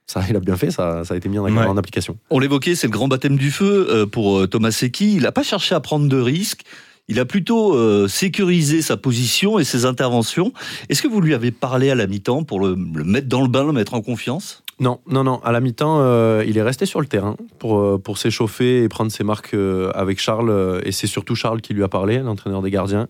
ça, 0.08 0.22
il 0.30 0.36
a 0.36 0.39
bien 0.39 0.56
fait, 0.56 0.72
ça, 0.72 1.04
ça 1.04 1.13
a 1.13 1.18
été 1.18 1.30
mis 1.30 1.39
en, 1.39 1.46
Ouais. 1.46 1.52
en 1.65 1.78
application. 1.78 2.18
On 2.30 2.39
l'évoquait, 2.39 2.76
c'est 2.76 2.88
le 2.88 2.91
grand 2.91 3.08
baptême 3.08 3.38
du 3.38 3.50
feu 3.52 3.88
euh, 3.89 4.06
pour 4.06 4.39
euh, 4.39 4.48
Thomas 4.48 4.72
Secchi. 4.72 5.15
Il 5.15 5.24
n'a 5.24 5.32
pas 5.32 5.44
cherché 5.44 5.74
à 5.76 5.80
prendre 5.80 6.08
de 6.08 6.18
risques. 6.20 6.62
Il 7.08 7.20
a 7.20 7.26
plutôt 7.26 7.76
euh, 7.76 8.08
sécurisé 8.08 8.82
sa 8.82 8.98
position 8.98 9.60
et 9.60 9.63
ses 9.63 9.86
interventions. 9.86 10.54
Est-ce 10.89 11.02
que 11.04 11.08
vous 11.08 11.22
lui 11.22 11.34
avez 11.34 11.52
parlé 11.52 11.89
à 11.91 11.96
la 11.96 12.08
mi-temps 12.08 12.44
pour 12.44 12.60
le, 12.60 12.76
le 12.76 13.04
mettre 13.04 13.28
dans 13.28 13.41
le 13.41 13.48
bain, 13.48 13.63
le 13.63 13.74
mettre 13.74 13.94
en 13.94 14.02
confiance? 14.02 14.63
Non, 14.80 15.00
non, 15.08 15.24
non. 15.24 15.39
À 15.44 15.52
la 15.52 15.60
mi-temps, 15.62 16.00
euh, 16.02 16.44
il 16.48 16.58
est 16.58 16.63
resté 16.63 16.86
sur 16.86 17.00
le 17.02 17.06
terrain 17.08 17.36
pour, 17.60 17.80
euh, 17.80 17.98
pour 17.98 18.18
s'échauffer 18.18 18.84
et 18.84 18.89
prendre 18.89 19.12
ses 19.12 19.24
marques 19.24 19.54
euh, 19.54 19.91
avec 19.94 20.20
Charles. 20.20 20.50
euh, 20.50 20.82
et 20.84 20.91
c'est 20.91 21.08
surtout 21.08 21.36
Charles 21.36 21.62
qui 21.62 21.74
lui 21.74 21.84
a 21.84 21.88
parlé, 21.88 22.20
l'entraîneur 22.20 22.62
des 22.62 22.72
gardiens. 22.72 23.08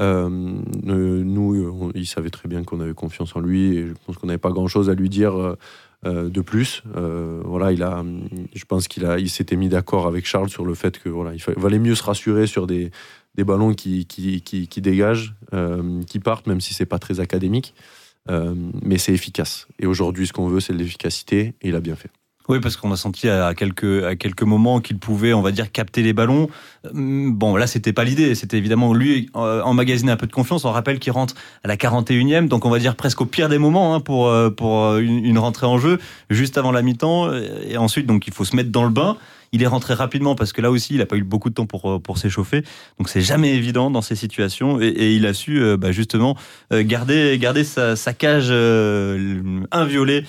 Euh, 0.00 0.28
euh, 0.88 1.22
nous, 1.24 1.70
on- 1.80 1.90
il 1.94 2.06
savait 2.06 2.30
très 2.30 2.48
bien 2.48 2.64
qu'on 2.64 2.80
avait 2.80 2.94
confiance 2.94 3.34
en 3.36 3.40
lui 3.40 3.76
et 3.76 3.86
je 3.88 3.92
pense 4.06 4.16
qu'on 4.16 4.26
n'avait 4.28 4.38
pas 4.38 4.50
grand-chose 4.50 4.90
à 4.90 4.94
lui 4.94 5.08
dire 5.08 5.56
de 6.04 6.40
plus. 6.40 6.82
Euh, 6.96 7.40
voilà, 7.44 7.72
il 7.72 7.82
a, 7.82 8.04
je 8.54 8.64
pense 8.64 8.88
qu'il 8.88 9.08
il 9.18 9.30
s'était 9.30 9.56
mis 9.56 9.68
d'accord 9.68 10.06
avec 10.06 10.26
Charles 10.26 10.50
sur 10.50 10.64
le 10.64 10.74
fait 10.74 10.98
que 10.98 11.08
voilà, 11.08 11.32
il 11.34 11.42
valait 11.56 11.78
mieux 11.78 11.94
se 11.94 12.02
rassurer 12.02 12.46
sur 12.46 12.66
des, 12.66 12.90
des 13.34 13.44
ballons 13.44 13.74
qui, 13.74 14.06
qui, 14.06 14.42
qui, 14.42 14.80
dégagent, 14.80 15.34
euh, 15.52 16.02
qui 16.04 16.18
partent, 16.20 16.46
même 16.46 16.60
si 16.60 16.74
c'est 16.74 16.86
pas 16.86 16.98
très 16.98 17.20
académique. 17.20 17.74
Euh, 18.30 18.54
mais 18.82 18.96
c'est 18.96 19.12
efficace. 19.12 19.66
Et 19.78 19.86
aujourd'hui, 19.86 20.26
ce 20.26 20.32
qu'on 20.32 20.48
veut, 20.48 20.60
c'est 20.60 20.72
l'efficacité, 20.72 21.54
et 21.60 21.68
il 21.68 21.74
a 21.74 21.80
bien 21.80 21.96
fait. 21.96 22.10
Oui, 22.48 22.60
parce 22.60 22.76
qu'on 22.76 22.92
a 22.92 22.96
senti 22.96 23.28
à 23.28 23.54
quelques, 23.54 24.04
à 24.04 24.16
quelques 24.16 24.42
moments 24.42 24.80
qu'il 24.80 24.98
pouvait, 24.98 25.32
on 25.32 25.40
va 25.40 25.50
dire, 25.50 25.72
capter 25.72 26.02
les 26.02 26.12
ballons. 26.12 26.48
Hum, 26.94 27.32
Bon, 27.32 27.56
là, 27.56 27.66
c'était 27.66 27.94
pas 27.94 28.04
l'idée. 28.04 28.34
C'était 28.34 28.58
évidemment 28.58 28.92
lui 28.92 29.30
euh, 29.34 29.62
emmagasiner 29.62 30.12
un 30.12 30.16
peu 30.16 30.26
de 30.26 30.32
confiance. 30.32 30.66
On 30.66 30.70
rappelle 30.70 30.98
qu'il 30.98 31.12
rentre 31.12 31.34
à 31.62 31.68
la 31.68 31.76
41e, 31.76 32.48
donc 32.48 32.66
on 32.66 32.70
va 32.70 32.78
dire 32.78 32.96
presque 32.96 33.22
au 33.22 33.26
pire 33.26 33.48
des 33.48 33.58
moments 33.58 33.94
hein, 33.94 34.00
pour, 34.00 34.28
euh, 34.28 34.50
pour 34.50 34.84
euh, 34.84 35.00
une, 35.00 35.24
une 35.24 35.38
rentrée 35.38 35.66
en 35.66 35.78
jeu, 35.78 35.98
juste 36.28 36.58
avant 36.58 36.70
la 36.70 36.82
mi-temps. 36.82 37.32
Et 37.66 37.78
ensuite, 37.78 38.06
donc, 38.06 38.26
il 38.26 38.34
faut 38.34 38.44
se 38.44 38.54
mettre 38.54 38.70
dans 38.70 38.84
le 38.84 38.90
bain. 38.90 39.16
Il 39.54 39.62
est 39.62 39.68
rentré 39.68 39.94
rapidement 39.94 40.34
parce 40.34 40.52
que 40.52 40.60
là 40.60 40.72
aussi, 40.72 40.94
il 40.94 40.98
n'a 40.98 41.06
pas 41.06 41.14
eu 41.14 41.22
beaucoup 41.22 41.48
de 41.48 41.54
temps 41.54 41.64
pour, 41.64 41.88
euh, 41.88 41.98
pour 42.00 42.18
s'échauffer. 42.18 42.64
Donc, 42.98 43.08
c'est 43.08 43.20
jamais 43.20 43.54
évident 43.54 43.88
dans 43.88 44.02
ces 44.02 44.16
situations. 44.16 44.80
Et, 44.80 45.14
il 45.14 45.26
a 45.26 45.32
su, 45.32 45.62
euh, 45.62 45.76
bah, 45.76 45.92
justement, 45.92 46.36
euh, 46.72 46.82
garder, 46.84 47.38
garder 47.38 47.62
sa, 47.62 47.94
sa 47.94 48.12
cage 48.12 48.50
inviolée 49.70 50.24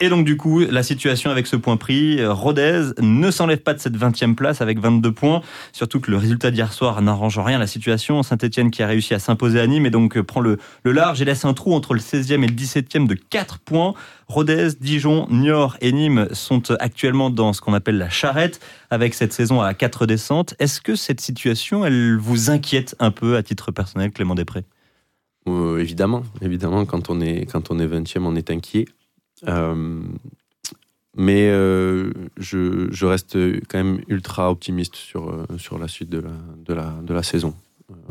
et 0.00 0.10
donc 0.10 0.24
du 0.24 0.36
coup, 0.36 0.60
la 0.60 0.84
situation 0.84 1.32
avec 1.32 1.48
ce 1.48 1.56
point 1.56 1.76
pris, 1.76 2.24
Rodez 2.24 2.90
ne 3.00 3.32
s'enlève 3.32 3.58
pas 3.58 3.74
de 3.74 3.80
cette 3.80 3.96
20e 3.96 4.36
place 4.36 4.60
avec 4.60 4.78
22 4.78 5.10
points, 5.10 5.40
surtout 5.72 5.98
que 5.98 6.12
le 6.12 6.18
résultat 6.18 6.52
d'hier 6.52 6.72
soir 6.72 7.02
n'arrange 7.02 7.36
rien 7.40 7.58
la 7.58 7.66
situation. 7.66 8.22
Saint-Etienne 8.22 8.70
qui 8.70 8.84
a 8.84 8.86
réussi 8.86 9.14
à 9.14 9.18
s'imposer 9.18 9.58
à 9.58 9.66
Nîmes 9.66 9.86
et 9.86 9.90
donc 9.90 10.20
prend 10.20 10.40
le, 10.40 10.58
le 10.84 10.92
large 10.92 11.20
et 11.20 11.24
laisse 11.24 11.44
un 11.44 11.52
trou 11.52 11.74
entre 11.74 11.94
le 11.94 12.00
16e 12.00 12.44
et 12.44 12.46
le 12.46 12.54
17e 12.54 13.08
de 13.08 13.14
4 13.14 13.58
points. 13.58 13.94
Rodez, 14.28 14.68
Dijon, 14.78 15.26
Niort 15.30 15.78
et 15.80 15.90
Nîmes 15.90 16.28
sont 16.32 16.70
actuellement 16.80 17.30
dans 17.30 17.54
ce 17.54 17.62
qu'on 17.62 17.72
appelle 17.72 17.96
la 17.96 18.10
charrette 18.10 18.60
avec 18.90 19.14
cette 19.14 19.32
saison 19.32 19.62
à 19.62 19.72
4 19.72 20.04
descentes. 20.04 20.54
Est-ce 20.58 20.82
que 20.82 20.96
cette 20.96 21.22
situation, 21.22 21.84
elle 21.84 22.18
vous 22.18 22.50
inquiète 22.50 22.94
un 22.98 23.10
peu 23.10 23.36
à 23.36 23.42
titre 23.42 23.72
personnel, 23.72 24.12
Clément 24.12 24.34
Després? 24.34 24.64
Euh, 25.48 25.78
évidemment, 25.78 26.24
évidemment, 26.42 26.84
quand 26.84 27.08
on 27.08 27.22
est, 27.22 27.50
quand 27.50 27.70
on 27.70 27.78
est 27.78 27.86
20e, 27.86 28.20
on 28.24 28.36
est 28.36 28.50
inquiet. 28.50 28.84
Euh, 29.48 30.02
mais 31.16 31.48
euh, 31.48 32.12
je, 32.36 32.88
je 32.90 33.06
reste 33.06 33.38
quand 33.68 33.78
même 33.78 34.02
ultra 34.08 34.50
optimiste 34.50 34.96
sur, 34.96 35.46
sur 35.56 35.78
la 35.78 35.88
suite 35.88 36.10
de 36.10 36.18
la, 36.18 36.32
de 36.66 36.74
la, 36.74 36.92
de 37.02 37.14
la 37.14 37.22
saison. 37.22 37.54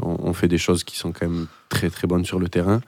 On, 0.02 0.18
on 0.20 0.34
fait 0.34 0.48
des 0.48 0.58
choses 0.58 0.84
qui 0.84 0.98
sont 0.98 1.12
quand 1.12 1.30
même 1.30 1.46
très 1.70 1.92
très 1.92 2.08
bonnes 2.08 2.26
sur 2.26 2.40
le 2.40 2.50
terrain. 2.50 2.82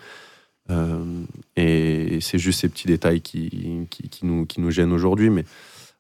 Euh, 0.70 1.24
et 1.56 2.20
c'est 2.22 2.38
juste 2.38 2.62
ces 2.62 2.70
petits 2.70 2.88
détails 2.88 3.22
qui, 3.22 3.88
qui, 3.90 4.10
qui 4.10 4.26
nous, 4.26 4.46
qui 4.46 4.62
nous 4.62 4.72
gênent 4.72 4.92
aujourd'hui. 4.92 5.30
Mais 5.30 5.46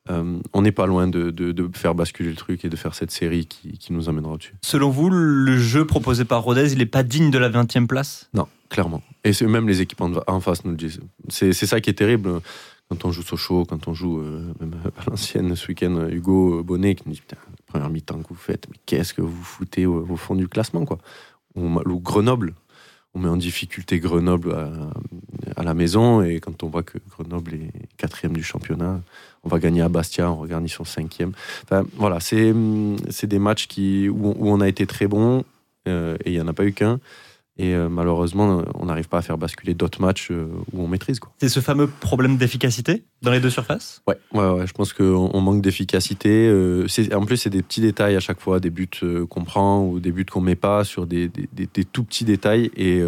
euh, 0.10 0.39
on 0.53 0.62
n'est 0.62 0.71
pas 0.71 0.86
loin 0.86 1.08
de, 1.08 1.32
de, 1.32 1.51
de 1.51 1.69
faire 1.73 1.95
basculer 1.95 2.29
le 2.29 2.36
truc 2.36 2.65
et 2.65 2.69
de 2.69 2.75
faire 2.75 2.95
cette 2.95 3.12
série 3.12 3.45
qui, 3.45 3.77
qui 3.77 3.93
nous 3.93 4.10
emmènera 4.10 4.34
au-dessus. 4.34 4.55
Selon 4.62 4.89
vous, 4.89 5.10
le 5.10 5.58
jeu 5.58 5.86
proposé 5.86 6.25
par 6.25 6.43
Rodez, 6.43 6.71
il 6.71 6.79
n'est 6.79 6.86
pas 6.86 7.03
digne 7.03 7.32
de 7.32 7.38
la 7.38 7.49
20e 7.49 7.88
place? 7.88 8.29
Non, 8.34 8.47
clairement. 8.69 9.01
Et 9.23 9.34
c'est 9.34 9.45
même 9.45 9.67
les 9.67 9.82
équipes 9.82 10.01
en, 10.01 10.39
face 10.39 10.65
nous 10.65 10.71
le 10.71 10.77
disent. 10.77 11.01
C'est 11.29 11.53
ça 11.53 11.82
qui 11.82 11.89
est 11.89 11.93
terrible 11.93 12.41
quand 12.89 13.05
on 13.05 13.12
joue 13.12 13.21
Sochaux, 13.21 13.65
quand 13.65 13.88
on 13.88 13.93
joue 13.93 14.19
euh, 14.19 14.51
même 14.60 14.73
à 14.84 15.01
Valenciennes 15.01 15.55
ce 15.55 15.67
week-end, 15.67 16.08
Hugo 16.10 16.63
Bonnet 16.63 16.95
qui 16.95 17.03
nous 17.05 17.13
dit 17.13 17.21
Putain, 17.21 17.38
première 17.67 17.89
mi-temps 17.89 18.19
que 18.23 18.29
vous 18.29 18.36
faites, 18.36 18.67
mais 18.67 18.77
qu'est-ce 18.88 19.13
que 19.13 19.21
vous 19.21 19.43
foutez 19.43 19.86
au, 19.86 20.08
au 20.10 20.15
fond 20.15 20.34
du 20.34 20.47
classement 20.47 20.86
quoi 20.86 20.97
on, 21.55 21.75
Ou 21.75 21.99
Grenoble, 21.99 22.55
on 23.13 23.19
met 23.19 23.30
en 23.30 23.38
difficulté 23.38 24.00
Grenoble 24.00 24.54
à, 25.56 25.63
la 25.63 25.74
maison 25.74 26.22
et 26.22 26.39
quand 26.39 26.63
on 26.63 26.69
voit 26.69 26.84
que 26.84 26.98
Grenoble 27.10 27.54
est 27.56 27.72
quatrième 27.98 28.34
du 28.34 28.43
championnat, 28.43 29.02
on 29.43 29.50
va 29.50 29.60
gagner 29.60 29.82
à 29.82 29.89
Bastia, 29.89 30.32
on 30.32 30.36
regarde 30.36 30.65
ils 30.65 30.88
cinquième. 30.88 31.34
Enfin, 31.63 31.86
voilà, 31.95 32.19
c'est 32.19 32.54
des 33.24 33.39
matchs 33.39 33.67
qui, 33.67 34.10
où, 34.10 34.36
où, 34.38 34.50
on 34.50 34.62
a 34.62 34.67
été 34.67 34.86
très 34.86 35.08
bon 35.08 35.43
euh, 35.88 36.17
et 36.24 36.32
il 36.32 36.34
n'y 36.34 36.41
en 36.41 36.48
a 36.48 36.54
pas 36.54 36.65
eu 36.65 36.74
qu'un. 36.74 37.00
Et 37.62 37.76
euh, 37.76 37.89
malheureusement, 37.89 38.63
on 38.74 38.86
n'arrive 38.86 39.10
pas 39.10 39.17
à 39.17 39.22
faire 39.22 39.38
basculer 39.38 39.74
d'autres 39.74 40.00
matchs 40.00 40.30
euh, 40.32 40.48
où 40.72 40.82
on 40.82 40.88
maîtrise. 40.88 41.19
C'est 41.39 41.50
ce 41.50 41.60
fameux 41.60 41.88
problème 41.88 42.38
d'efficacité 42.38 43.04
dans 43.22 43.32
les 43.32 43.41
deux 43.41 43.50
surfaces? 43.50 44.02
Ouais, 44.08 44.17
ouais, 44.34 44.50
ouais, 44.50 44.65
je 44.65 44.72
pense 44.72 44.93
qu'on 44.93 45.30
on 45.34 45.41
manque 45.41 45.62
d'efficacité. 45.62 46.48
Euh, 46.48 46.88
en 47.13 47.26
plus, 47.26 47.36
c'est 47.36 47.50
des 47.50 47.62
petits 47.62 47.82
détails 47.82 48.15
à 48.15 48.22
chaque 48.22 48.39
fois, 48.39 48.62
des 48.62 48.69
buts 48.69 48.89
qu'on 49.30 49.43
prend 49.43 49.84
ou 49.84 50.00
des 50.00 50.13
buts 50.13 50.26
qu'on 50.26 50.39
met 50.39 50.56
pas 50.56 50.86
sur 50.86 51.06
des, 51.06 51.28
des, 51.28 51.50
des, 51.52 51.67
des, 51.72 51.84
tout 51.84 52.06
petits 52.06 52.24
détails 52.24 52.72
et 52.78 53.04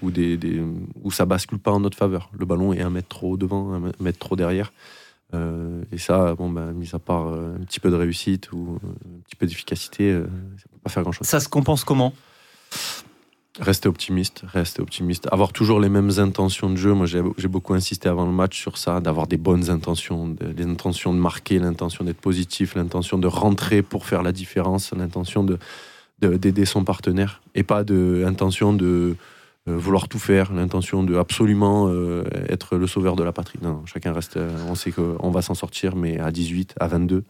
où, 0.00 0.10
des, 0.10 0.38
des, 0.38 0.62
où 1.02 1.10
ça 1.10 1.26
bascule 1.26 1.58
pas 1.58 1.70
en 1.70 1.80
notre 1.80 1.98
faveur. 1.98 2.30
Le 2.38 2.46
ballon 2.46 2.72
est 2.72 2.80
un 2.80 2.88
mètre 2.88 3.08
trop 3.08 3.36
devant, 3.36 3.74
un 3.74 3.92
mètre 4.00 4.18
trop 4.18 4.36
derrière. 4.36 4.72
Euh, 5.34 5.82
et 5.92 5.98
ça, 5.98 6.34
bon, 6.34 6.48
ben, 6.48 6.72
mis 6.72 6.88
à 6.94 6.98
part 6.98 7.28
euh, 7.28 7.56
un 7.60 7.64
petit 7.64 7.78
peu 7.78 7.90
de 7.90 7.96
réussite 7.96 8.50
ou 8.52 8.78
un 8.82 9.20
petit 9.28 9.36
peu 9.36 9.46
d'efficacité, 9.46 10.12
ça 10.12 10.64
peut 10.72 10.78
pas 10.82 10.90
faire 10.90 11.02
grand 11.02 11.12
chose. 11.12 11.26
Ça 11.26 11.40
se 11.40 11.48
compense 11.48 11.84
comment? 11.84 12.14
Rester 13.58 13.88
optimiste, 13.88 14.44
rester 14.46 14.80
optimiste, 14.80 15.26
avoir 15.32 15.52
toujours 15.52 15.80
les 15.80 15.88
mêmes 15.88 16.12
intentions 16.18 16.70
de 16.70 16.76
jeu. 16.76 16.94
Moi, 16.94 17.06
j'ai 17.06 17.48
beaucoup 17.48 17.74
insisté 17.74 18.08
avant 18.08 18.24
le 18.24 18.30
match 18.30 18.56
sur 18.56 18.78
ça, 18.78 19.00
d'avoir 19.00 19.26
des 19.26 19.38
bonnes 19.38 19.70
intentions, 19.70 20.36
les 20.56 20.64
intentions 20.64 21.12
de 21.12 21.18
marquer, 21.18 21.58
l'intention 21.58 22.04
d'être 22.04 22.20
positif, 22.20 22.76
l'intention 22.76 23.18
de 23.18 23.26
rentrer 23.26 23.82
pour 23.82 24.06
faire 24.06 24.22
la 24.22 24.30
différence, 24.30 24.92
l'intention 24.92 25.42
de 25.42 25.58
d'aider 26.20 26.66
son 26.66 26.84
partenaire 26.84 27.40
et 27.54 27.62
pas 27.62 27.82
de 27.82 28.20
l'intention 28.22 28.74
de 28.74 29.16
euh, 29.68 29.76
vouloir 29.76 30.08
tout 30.08 30.18
faire, 30.18 30.52
l'intention 30.52 31.02
de 31.02 31.16
absolument 31.16 31.88
euh, 31.88 32.24
être 32.48 32.76
le 32.76 32.86
sauveur 32.86 33.14
de 33.14 33.22
la 33.22 33.32
patrie. 33.32 33.58
Non, 33.62 33.84
chacun 33.84 34.12
reste, 34.12 34.36
euh, 34.36 34.50
on 34.68 34.74
sait 34.74 34.90
qu'on 34.90 35.30
va 35.30 35.42
s'en 35.42 35.54
sortir, 35.54 35.96
mais 35.96 36.18
à 36.18 36.30
18, 36.30 36.74
à 36.80 36.88
22, 36.88 37.24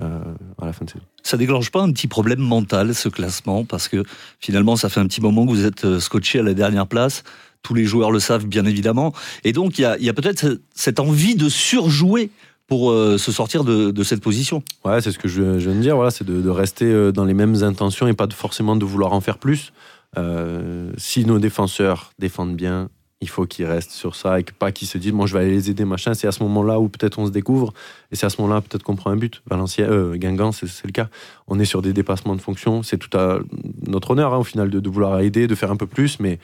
euh, 0.00 0.20
à 0.60 0.66
la 0.66 0.72
fin 0.72 0.84
de 0.84 0.90
saison. 0.90 1.04
Ça 1.22 1.36
déclenche 1.36 1.70
pas 1.70 1.82
un 1.82 1.92
petit 1.92 2.06
problème 2.06 2.40
mental, 2.40 2.94
ce 2.94 3.08
classement 3.08 3.64
Parce 3.64 3.88
que 3.88 4.02
finalement, 4.40 4.76
ça 4.76 4.88
fait 4.88 5.00
un 5.00 5.06
petit 5.06 5.20
moment 5.20 5.44
que 5.44 5.50
vous 5.50 5.64
êtes 5.64 5.84
euh, 5.84 6.00
scotché 6.00 6.38
à 6.38 6.42
la 6.42 6.54
dernière 6.54 6.86
place. 6.86 7.24
Tous 7.62 7.74
les 7.74 7.84
joueurs 7.84 8.10
le 8.10 8.20
savent, 8.20 8.46
bien 8.46 8.64
évidemment. 8.64 9.12
Et 9.44 9.52
donc, 9.52 9.78
il 9.78 9.82
y 9.82 9.84
a, 9.84 9.98
y 9.98 10.08
a 10.08 10.14
peut-être 10.14 10.60
cette 10.74 11.00
envie 11.00 11.34
de 11.34 11.48
surjouer 11.48 12.30
pour 12.66 12.90
euh, 12.90 13.18
se 13.18 13.32
sortir 13.32 13.64
de, 13.64 13.90
de, 13.90 14.02
cette 14.04 14.20
position. 14.20 14.62
Ouais, 14.84 15.00
c'est 15.00 15.10
ce 15.10 15.18
que 15.18 15.26
je, 15.26 15.58
je, 15.58 15.68
viens 15.70 15.78
de 15.78 15.82
dire. 15.82 15.96
Voilà, 15.96 16.10
c'est 16.10 16.24
de, 16.24 16.40
de, 16.40 16.50
rester 16.50 17.12
dans 17.12 17.24
les 17.24 17.34
mêmes 17.34 17.62
intentions 17.62 18.06
et 18.06 18.12
pas 18.12 18.26
de, 18.26 18.34
forcément 18.34 18.76
de 18.76 18.84
vouloir 18.84 19.12
en 19.12 19.20
faire 19.20 19.38
plus. 19.38 19.72
Euh, 20.16 20.90
si 20.96 21.24
nos 21.24 21.38
défenseurs 21.38 22.12
défendent 22.18 22.56
bien, 22.56 22.88
il 23.20 23.28
faut 23.28 23.46
qu'ils 23.46 23.66
restent 23.66 23.90
sur 23.90 24.14
ça 24.14 24.38
et 24.38 24.44
que 24.44 24.52
pas 24.52 24.70
qu'ils 24.70 24.86
se 24.86 24.96
disent, 24.96 25.12
moi 25.12 25.26
je 25.26 25.34
vais 25.34 25.40
aller 25.40 25.50
les 25.50 25.70
aider, 25.70 25.84
machin. 25.84 26.14
C'est 26.14 26.28
à 26.28 26.32
ce 26.32 26.42
moment-là 26.44 26.78
où 26.78 26.88
peut-être 26.88 27.18
on 27.18 27.26
se 27.26 27.32
découvre 27.32 27.72
et 28.12 28.16
c'est 28.16 28.26
à 28.26 28.30
ce 28.30 28.40
moment-là 28.40 28.60
peut-être 28.60 28.82
qu'on 28.82 28.96
prend 28.96 29.10
un 29.10 29.16
but. 29.16 29.42
Valenciennes, 29.50 29.90
euh, 29.90 30.16
Guingamp, 30.16 30.52
c'est 30.52 30.84
le 30.84 30.92
cas. 30.92 31.08
On 31.48 31.58
est 31.58 31.64
sur 31.64 31.82
des 31.82 31.92
dépassements 31.92 32.36
de 32.36 32.40
fonction. 32.40 32.82
C'est 32.82 32.98
tout 32.98 33.16
à 33.16 33.40
notre 33.86 34.12
honneur 34.12 34.34
hein, 34.34 34.38
au 34.38 34.44
final 34.44 34.70
de, 34.70 34.78
de, 34.78 34.88
vouloir 34.88 35.18
aider, 35.20 35.46
de 35.46 35.54
faire 35.54 35.72
un 35.72 35.76
peu 35.76 35.86
plus, 35.86 36.20
mais 36.20 36.38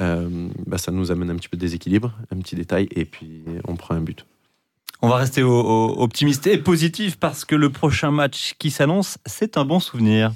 euh, 0.00 0.48
bah, 0.66 0.78
ça 0.78 0.92
nous 0.92 1.10
amène 1.10 1.30
un 1.30 1.36
petit 1.36 1.48
peu 1.48 1.56
de 1.56 1.62
déséquilibre, 1.62 2.12
un 2.30 2.38
petit 2.38 2.54
détail 2.54 2.88
et 2.94 3.04
puis 3.04 3.42
on 3.66 3.74
prend 3.74 3.96
un 3.96 4.00
but. 4.00 4.24
On 5.04 5.08
va 5.08 5.16
rester 5.16 5.42
au, 5.42 5.50
au, 5.50 6.02
optimiste 6.02 6.46
et 6.46 6.58
positif 6.58 7.16
parce 7.18 7.44
que 7.44 7.56
le 7.56 7.70
prochain 7.70 8.12
match 8.12 8.54
qui 8.60 8.70
s'annonce, 8.70 9.18
c'est 9.26 9.56
un 9.56 9.64
bon 9.64 9.80
souvenir. 9.80 10.32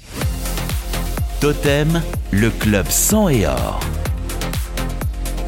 Totem, 1.40 2.02
le 2.32 2.50
club 2.50 2.88
sang 2.88 3.28
et 3.28 3.46
or. 3.46 3.78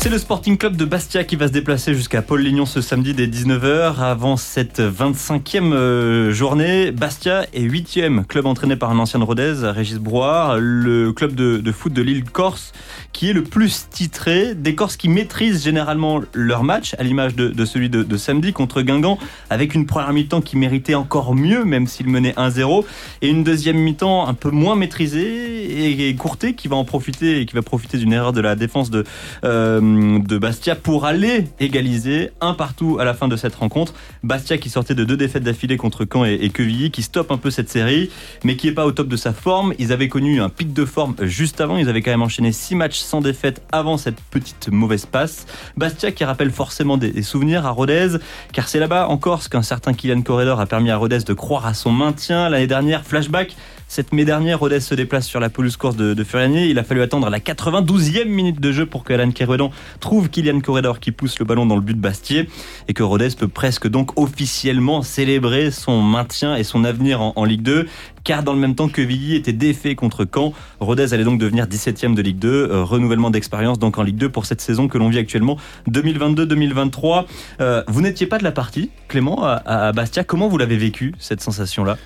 C'est 0.01 0.11
le 0.11 0.19
Sporting 0.19 0.57
Club 0.57 0.77
de 0.77 0.85
Bastia 0.85 1.25
qui 1.25 1.35
va 1.35 1.49
se 1.49 1.53
déplacer 1.53 1.93
jusqu'à 1.93 2.23
Paul-Lignon 2.23 2.67
ce 2.67 2.81
samedi 2.81 3.15
dès 3.15 3.27
19h. 3.27 3.97
Avant 3.99 4.37
cette 4.37 4.79
25e 4.81 6.31
journée, 6.31 6.93
Bastia 6.93 7.47
est 7.53 7.65
8e 7.65 8.25
club 8.25 8.47
entraîné 8.47 8.77
par 8.77 8.93
un 8.93 8.99
ancien 9.01 9.19
de 9.19 9.25
Rodez, 9.25 9.55
Régis 9.65 9.99
Brouard, 9.99 10.59
le 10.61 11.13
club 11.13 11.35
de, 11.35 11.73
foot 11.73 11.93
de 11.93 12.01
l'île 12.01 12.23
Corse, 12.23 12.73
qui 13.13 13.31
est 13.31 13.33
le 13.33 13.43
plus 13.43 13.89
titré. 13.91 14.55
Des 14.55 14.77
Corses 14.77 14.97
qui 14.97 15.09
maîtrisent 15.09 15.65
généralement 15.65 16.21
leur 16.33 16.63
match, 16.63 16.95
à 16.99 17.03
l'image 17.03 17.35
de, 17.35 17.65
celui 17.65 17.91
de, 17.91 18.05
de, 18.05 18.17
samedi 18.17 18.53
contre 18.53 18.83
Guingamp, 18.83 19.19
avec 19.51 19.75
une 19.75 19.85
première 19.85 20.13
mi-temps 20.13 20.43
qui 20.43 20.57
méritait 20.57 20.95
encore 20.95 21.35
mieux, 21.35 21.65
même 21.65 21.89
s'il 21.89 22.07
menait 22.07 22.35
1-0, 22.37 22.85
et 23.23 23.29
une 23.29 23.43
deuxième 23.43 23.79
mi-temps 23.79 24.29
un 24.29 24.35
peu 24.35 24.51
moins 24.51 24.77
maîtrisée 24.77 25.25
et, 25.25 26.09
et 26.09 26.15
courtée, 26.15 26.55
qui 26.55 26.69
va 26.69 26.77
en 26.77 26.85
profiter 26.85 27.41
et 27.41 27.47
qui 27.47 27.57
va 27.57 27.63
profiter 27.63 27.99
d'une 27.99 28.13
erreur 28.13 28.33
de 28.33 28.41
la 28.41 28.55
défense 28.55 28.91
de... 28.91 29.03
Euh, 29.45 29.88
de 29.89 30.39
Bastia 30.39 30.75
pour 30.75 31.05
aller 31.07 31.47
égaliser 31.61 32.31
un 32.41 32.55
partout 32.55 32.99
à 33.01 33.05
la 33.05 33.15
fin 33.15 33.29
de 33.29 33.37
cette 33.37 33.55
rencontre. 33.55 33.95
Bastia 34.23 34.59
qui 34.59 34.69
sortait 34.71 34.95
de 34.95 35.05
deux 35.05 35.17
défaites 35.17 35.43
d'affilée 35.43 35.77
contre 35.77 36.07
Caen 36.11 36.25
et, 36.25 36.35
et 36.35 36.51
Quevilly, 36.51 36.91
qui 36.91 37.03
stoppe 37.03 37.31
un 37.31 37.37
peu 37.37 37.51
cette 37.51 37.69
série, 37.69 38.11
mais 38.45 38.57
qui 38.57 38.69
est 38.69 38.73
pas 38.73 38.87
au 38.87 38.93
top 38.93 39.09
de 39.09 39.17
sa 39.17 39.33
forme. 39.33 39.75
Ils 39.79 39.93
avaient 39.93 40.09
connu 40.09 40.41
un 40.41 40.49
pic 40.49 40.73
de 40.73 40.85
forme 40.85 41.15
juste 41.23 41.61
avant. 41.61 41.77
Ils 41.77 41.89
avaient 41.89 42.03
quand 42.03 42.11
même 42.11 42.23
enchaîné 42.23 42.53
six 42.53 42.75
matchs 42.75 42.99
sans 42.99 43.21
défaite 43.21 43.63
avant 43.73 43.97
cette 43.97 44.21
petite 44.31 44.69
mauvaise 44.69 45.07
passe. 45.07 45.47
Bastia 45.77 46.13
qui 46.13 46.25
rappelle 46.25 46.51
forcément 46.51 46.97
des, 46.97 47.11
des 47.11 47.23
souvenirs 47.23 47.67
à 47.67 47.71
Rodez, 47.71 48.19
car 48.53 48.69
c'est 48.69 48.79
là-bas 48.79 49.09
en 49.09 49.17
Corse 49.17 49.49
qu'un 49.49 49.63
certain 49.63 49.95
Kylian 49.95 50.23
Corredor 50.23 50.61
a 50.61 50.67
permis 50.67 50.91
à 50.91 50.97
Rodez 50.97 51.21
de 51.27 51.33
croire 51.33 51.67
à 51.67 51.75
son 51.75 51.93
maintien. 51.93 52.49
L'année 52.49 52.67
dernière, 52.67 53.05
flashback, 53.05 53.57
cette 53.89 54.13
mai 54.13 54.27
dernière, 54.27 54.61
Rodez 54.61 54.81
se 54.81 54.95
déplace 54.95 55.27
sur 55.27 55.41
la 55.41 55.49
pelouse 55.49 55.79
course 55.79 55.97
de, 55.97 56.13
de. 56.13 56.25
Il 56.69 56.79
a 56.79 56.85
fallu 56.85 57.01
attendre 57.01 57.31
la 57.31 57.39
92e 57.39 58.27
minute 58.27 58.61
de 58.61 58.71
jeu 58.71 58.85
pour 58.85 59.03
que 59.03 59.15
Alan 59.15 59.31
Kerouedan 59.31 59.71
trouve 59.99 60.29
Kylian 60.29 60.61
Corredor 60.61 61.01
qui 61.01 61.11
pousse 61.11 61.39
le 61.39 61.47
ballon 61.47 61.65
dans 61.65 61.75
le 61.75 61.81
but 61.81 61.95
de 61.95 62.01
Bastier 62.01 62.51
et 62.87 62.93
que 62.93 63.03
Rodez 63.03 63.31
peut 63.37 63.49
presque 63.49 63.89
donc 63.89 64.19
officiellement 64.21 65.01
célébrer 65.01 65.71
son 65.71 66.03
maintien 66.03 66.55
et 66.55 66.65
son 66.65 66.85
avenir 66.85 67.23
en, 67.23 67.33
en 67.35 67.45
Ligue 67.45 67.63
2 67.63 67.89
car 68.25 68.43
dans 68.43 68.53
le 68.53 68.59
même 68.59 68.75
temps 68.75 68.89
que 68.89 69.01
Villy 69.01 69.35
était 69.37 69.55
défait 69.55 69.95
contre 69.95 70.27
Caen, 70.33 70.53
Rodez 70.81 71.15
allait 71.15 71.25
donc 71.25 71.41
devenir 71.41 71.65
17e 71.65 72.15
de 72.15 72.21
Ligue 72.21 72.39
2, 72.39 72.49
euh, 72.49 72.85
renouvellement 72.85 73.31
d'expérience 73.31 73.79
donc 73.79 73.97
en 73.97 74.03
Ligue 74.03 74.19
2 74.19 74.29
pour 74.29 74.45
cette 74.45 74.61
saison 74.61 74.87
que 74.87 74.99
l'on 74.99 75.09
vit 75.09 75.19
actuellement 75.19 75.57
2022-2023. 75.91 77.25
Euh, 77.63 77.83
vous 77.89 78.03
n'étiez 78.03 78.27
pas 78.27 78.37
de 78.37 78.45
la 78.45 78.53
partie, 78.53 78.91
Clément, 79.09 79.45
à, 79.45 79.55
à 79.65 79.93
Bastia. 79.93 80.25
Comment 80.25 80.49
vous 80.49 80.59
l'avez 80.59 80.77
vécu 80.77 81.15
cette 81.19 81.41
sensation-là? 81.41 81.97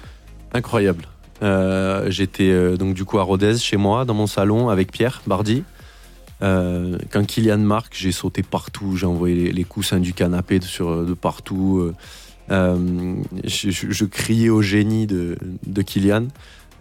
Incroyable. 0.54 1.08
Euh, 1.42 2.10
J'étais 2.10 2.50
euh, 2.50 2.76
donc 2.76 2.94
du 2.94 3.04
coup 3.04 3.18
à 3.18 3.22
Rodez 3.22 3.58
chez 3.58 3.76
moi, 3.76 4.04
dans 4.04 4.14
mon 4.14 4.26
salon, 4.26 4.68
avec 4.68 4.92
Pierre 4.92 5.22
Bardi. 5.26 5.64
Euh, 6.42 6.98
quand 7.10 7.24
Kylian 7.24 7.58
marque, 7.58 7.94
j'ai 7.96 8.12
sauté 8.12 8.42
partout, 8.42 8.96
j'ai 8.96 9.06
envoyé 9.06 9.52
les, 9.52 9.64
coussins 9.64 10.00
du 10.00 10.12
canapé 10.12 10.58
de, 10.58 11.14
partout. 11.14 11.92
je, 12.48 14.04
criais 14.04 14.48
au 14.48 14.62
génie 14.62 15.06
de, 15.06 15.36
de 15.66 15.82
Kylian. 15.82 16.26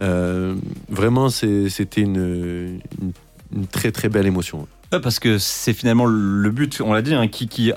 Vraiment, 0.00 1.28
c'était 1.28 2.00
une, 2.00 2.80
très 3.70 3.92
très 3.92 4.08
belle 4.08 4.26
émotion. 4.26 4.66
Parce 4.90 5.20
que 5.20 5.38
c'est 5.38 5.72
finalement 5.72 6.04
le 6.06 6.50
but, 6.50 6.82
on 6.84 6.92
l'a 6.92 7.00
dit, 7.02 7.14
hein, 7.14 7.28
qui, 7.28 7.72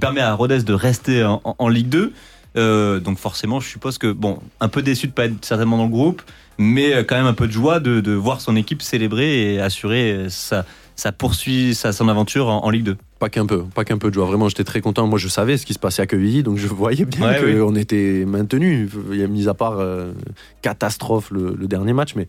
permet 0.00 0.20
à 0.20 0.34
Rodez 0.34 0.62
de 0.62 0.72
rester 0.72 1.24
en 1.24 1.68
Ligue 1.68 1.88
2. 1.88 2.12
Euh, 2.58 2.98
donc 3.00 3.18
forcément, 3.18 3.60
je 3.60 3.68
suppose 3.68 3.98
que, 3.98 4.10
bon, 4.12 4.38
un 4.60 4.68
peu 4.68 4.82
déçu 4.82 5.06
de 5.06 5.12
pas 5.12 5.26
être 5.26 5.44
certainement 5.44 5.76
dans 5.78 5.84
le 5.84 5.90
groupe, 5.90 6.22
mais 6.58 6.92
euh, 6.92 7.04
quand 7.04 7.16
même 7.16 7.26
un 7.26 7.34
peu 7.34 7.46
de 7.46 7.52
joie 7.52 7.78
de, 7.80 8.00
de 8.00 8.12
voir 8.12 8.40
son 8.40 8.56
équipe 8.56 8.82
célébrer 8.82 9.54
et 9.54 9.60
assurer 9.60 10.12
euh, 10.12 10.28
sa, 10.28 10.66
sa 10.98 11.12
poursuit, 11.12 11.76
sa, 11.76 11.92
son 11.92 12.08
aventure 12.08 12.48
en, 12.48 12.64
en 12.64 12.70
Ligue 12.70 12.82
2. 12.82 12.96
Pas 13.20 13.28
qu'un 13.28 13.46
peu, 13.46 13.62
pas 13.62 13.84
qu'un 13.84 13.98
peu 13.98 14.10
de 14.10 14.14
joie. 14.14 14.26
Vraiment, 14.26 14.48
j'étais 14.48 14.64
très 14.64 14.80
content. 14.80 15.06
Moi, 15.06 15.18
je 15.18 15.26
savais 15.28 15.56
ce 15.56 15.64
qui 15.66 15.74
se 15.74 15.78
passait 15.78 16.02
à 16.02 16.06
Quevilly, 16.06 16.42
donc 16.44 16.56
je 16.56 16.66
voyais 16.68 17.04
bien 17.04 17.28
Ouais, 17.28 17.40
oui. 17.44 17.58
qu'on 17.58 17.74
était 17.76 18.24
maintenu. 18.26 18.88
Il 19.12 19.16
y 19.16 19.22
a 19.22 19.28
mis 19.28 19.48
à 19.48 19.54
part 19.54 19.78
euh, 19.78 20.10
catastrophe 20.62 21.30
le, 21.30 21.54
le 21.58 21.66
dernier 21.68 21.92
match, 21.92 22.14
mais 22.16 22.26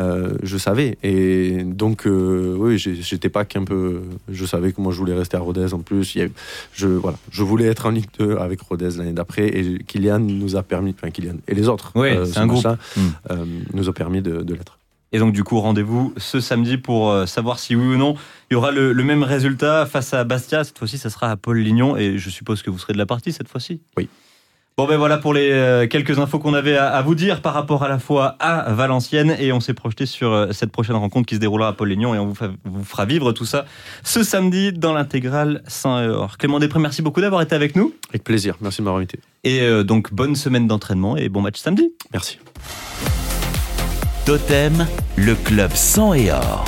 euh, 0.00 0.34
je 0.42 0.56
savais. 0.58 0.98
Et 1.02 1.62
donc, 1.64 2.06
euh, 2.06 2.56
oui, 2.58 2.76
j'étais 2.78 3.28
pas 3.28 3.44
qu'un 3.44 3.64
peu. 3.64 4.02
Je 4.30 4.44
savais 4.46 4.72
que 4.72 4.80
moi, 4.80 4.92
je 4.92 4.98
voulais 4.98 5.14
rester 5.14 5.36
à 5.36 5.40
Rodez 5.40 5.72
en 5.72 5.80
plus. 5.80 6.14
Il 6.14 6.22
y 6.22 6.24
a- 6.24 6.28
je, 6.72 6.86
voilà, 6.88 7.18
je 7.30 7.42
voulais 7.42 7.66
être 7.66 7.86
en 7.86 7.90
Ligue 7.90 8.06
2 8.18 8.36
avec 8.36 8.60
Rodez 8.62 8.90
l'année 8.98 9.12
d'après, 9.12 9.46
et 9.48 9.78
Kylian 9.86 10.18
nous 10.20 10.56
a 10.56 10.62
permis, 10.62 10.94
enfin 10.96 11.10
Kylian 11.10 11.36
et 11.46 11.54
les 11.54 11.68
autres, 11.68 11.92
Oui, 11.94 12.10
un 12.36 12.46
groupe. 12.46 12.64
Mm. 12.66 13.00
euh, 13.30 13.44
nous 13.74 13.88
a 13.88 13.92
permis 13.92 14.22
de, 14.22 14.42
de 14.42 14.54
l'être. 14.54 14.77
Et 15.12 15.18
donc 15.18 15.32
du 15.32 15.44
coup, 15.44 15.58
rendez-vous 15.60 16.12
ce 16.16 16.40
samedi 16.40 16.76
pour 16.76 17.10
euh, 17.10 17.26
savoir 17.26 17.58
si 17.58 17.74
oui 17.74 17.94
ou 17.94 17.96
non 17.96 18.14
il 18.50 18.54
y 18.54 18.56
aura 18.56 18.70
le, 18.70 18.92
le 18.92 19.04
même 19.04 19.22
résultat 19.22 19.86
face 19.86 20.14
à 20.14 20.24
Bastia. 20.24 20.64
Cette 20.64 20.78
fois-ci, 20.78 20.98
ça 20.98 21.10
sera 21.10 21.30
à 21.30 21.36
Paul 21.36 21.58
Lignon 21.58 21.96
et 21.96 22.18
je 22.18 22.30
suppose 22.30 22.62
que 22.62 22.70
vous 22.70 22.78
serez 22.78 22.92
de 22.92 22.98
la 22.98 23.06
partie 23.06 23.32
cette 23.32 23.48
fois-ci. 23.48 23.80
Oui. 23.96 24.08
Bon 24.78 24.86
ben 24.86 24.96
voilà 24.96 25.18
pour 25.18 25.34
les 25.34 25.50
euh, 25.50 25.88
quelques 25.88 26.20
infos 26.20 26.38
qu'on 26.38 26.54
avait 26.54 26.76
à, 26.76 27.02
vous 27.02 27.16
dire 27.16 27.42
par 27.42 27.52
rapport 27.52 27.82
à 27.82 27.88
la 27.88 27.98
fois 27.98 28.36
à 28.38 28.72
Valenciennes 28.72 29.34
et 29.40 29.52
on 29.52 29.58
s'est 29.58 29.74
projeté 29.74 30.06
sur 30.06 30.32
euh, 30.32 30.52
cette 30.52 30.70
prochaine 30.70 30.94
rencontre 30.94 31.26
qui 31.26 31.34
se 31.34 31.40
déroulera 31.40 31.70
à 31.70 31.72
Paul 31.72 31.88
Lignon 31.88 32.14
et 32.14 32.18
on 32.20 32.26
vous, 32.26 32.84
fera 32.84 33.04
vivre 33.04 33.32
tout 33.32 33.44
ça 33.44 33.66
ce 34.04 34.22
samedi 34.22 34.72
dans 34.72 34.94
l'intégrale 34.94 35.64
Saint 35.66 36.04
et 36.04 36.08
Or. 36.08 36.38
Clément 36.38 36.60
Després, 36.60 36.78
merci 36.78 37.02
beaucoup 37.02 37.20
d'avoir 37.20 37.42
été 37.42 37.56
avec 37.56 37.74
nous 37.74 37.92
Avec 38.10 38.22
plaisir. 38.22 38.54
Merci 38.60 38.78
de 38.78 38.84
m'avoir 38.84 38.98
invité. 38.98 39.18
et 39.42 39.82
donc 39.82 40.14
bonne 40.14 40.36
semaine 40.36 40.68
d'entraînement 40.68 41.16
et 41.16 41.28
bon 41.28 41.40
match 41.40 41.58
samedi. 41.58 41.92
Merci. 42.12 42.38
Totem, 44.28 44.86
le 45.16 45.34
club 45.34 45.70
sang 45.74 46.12
et 46.12 46.30
or. 46.30 46.66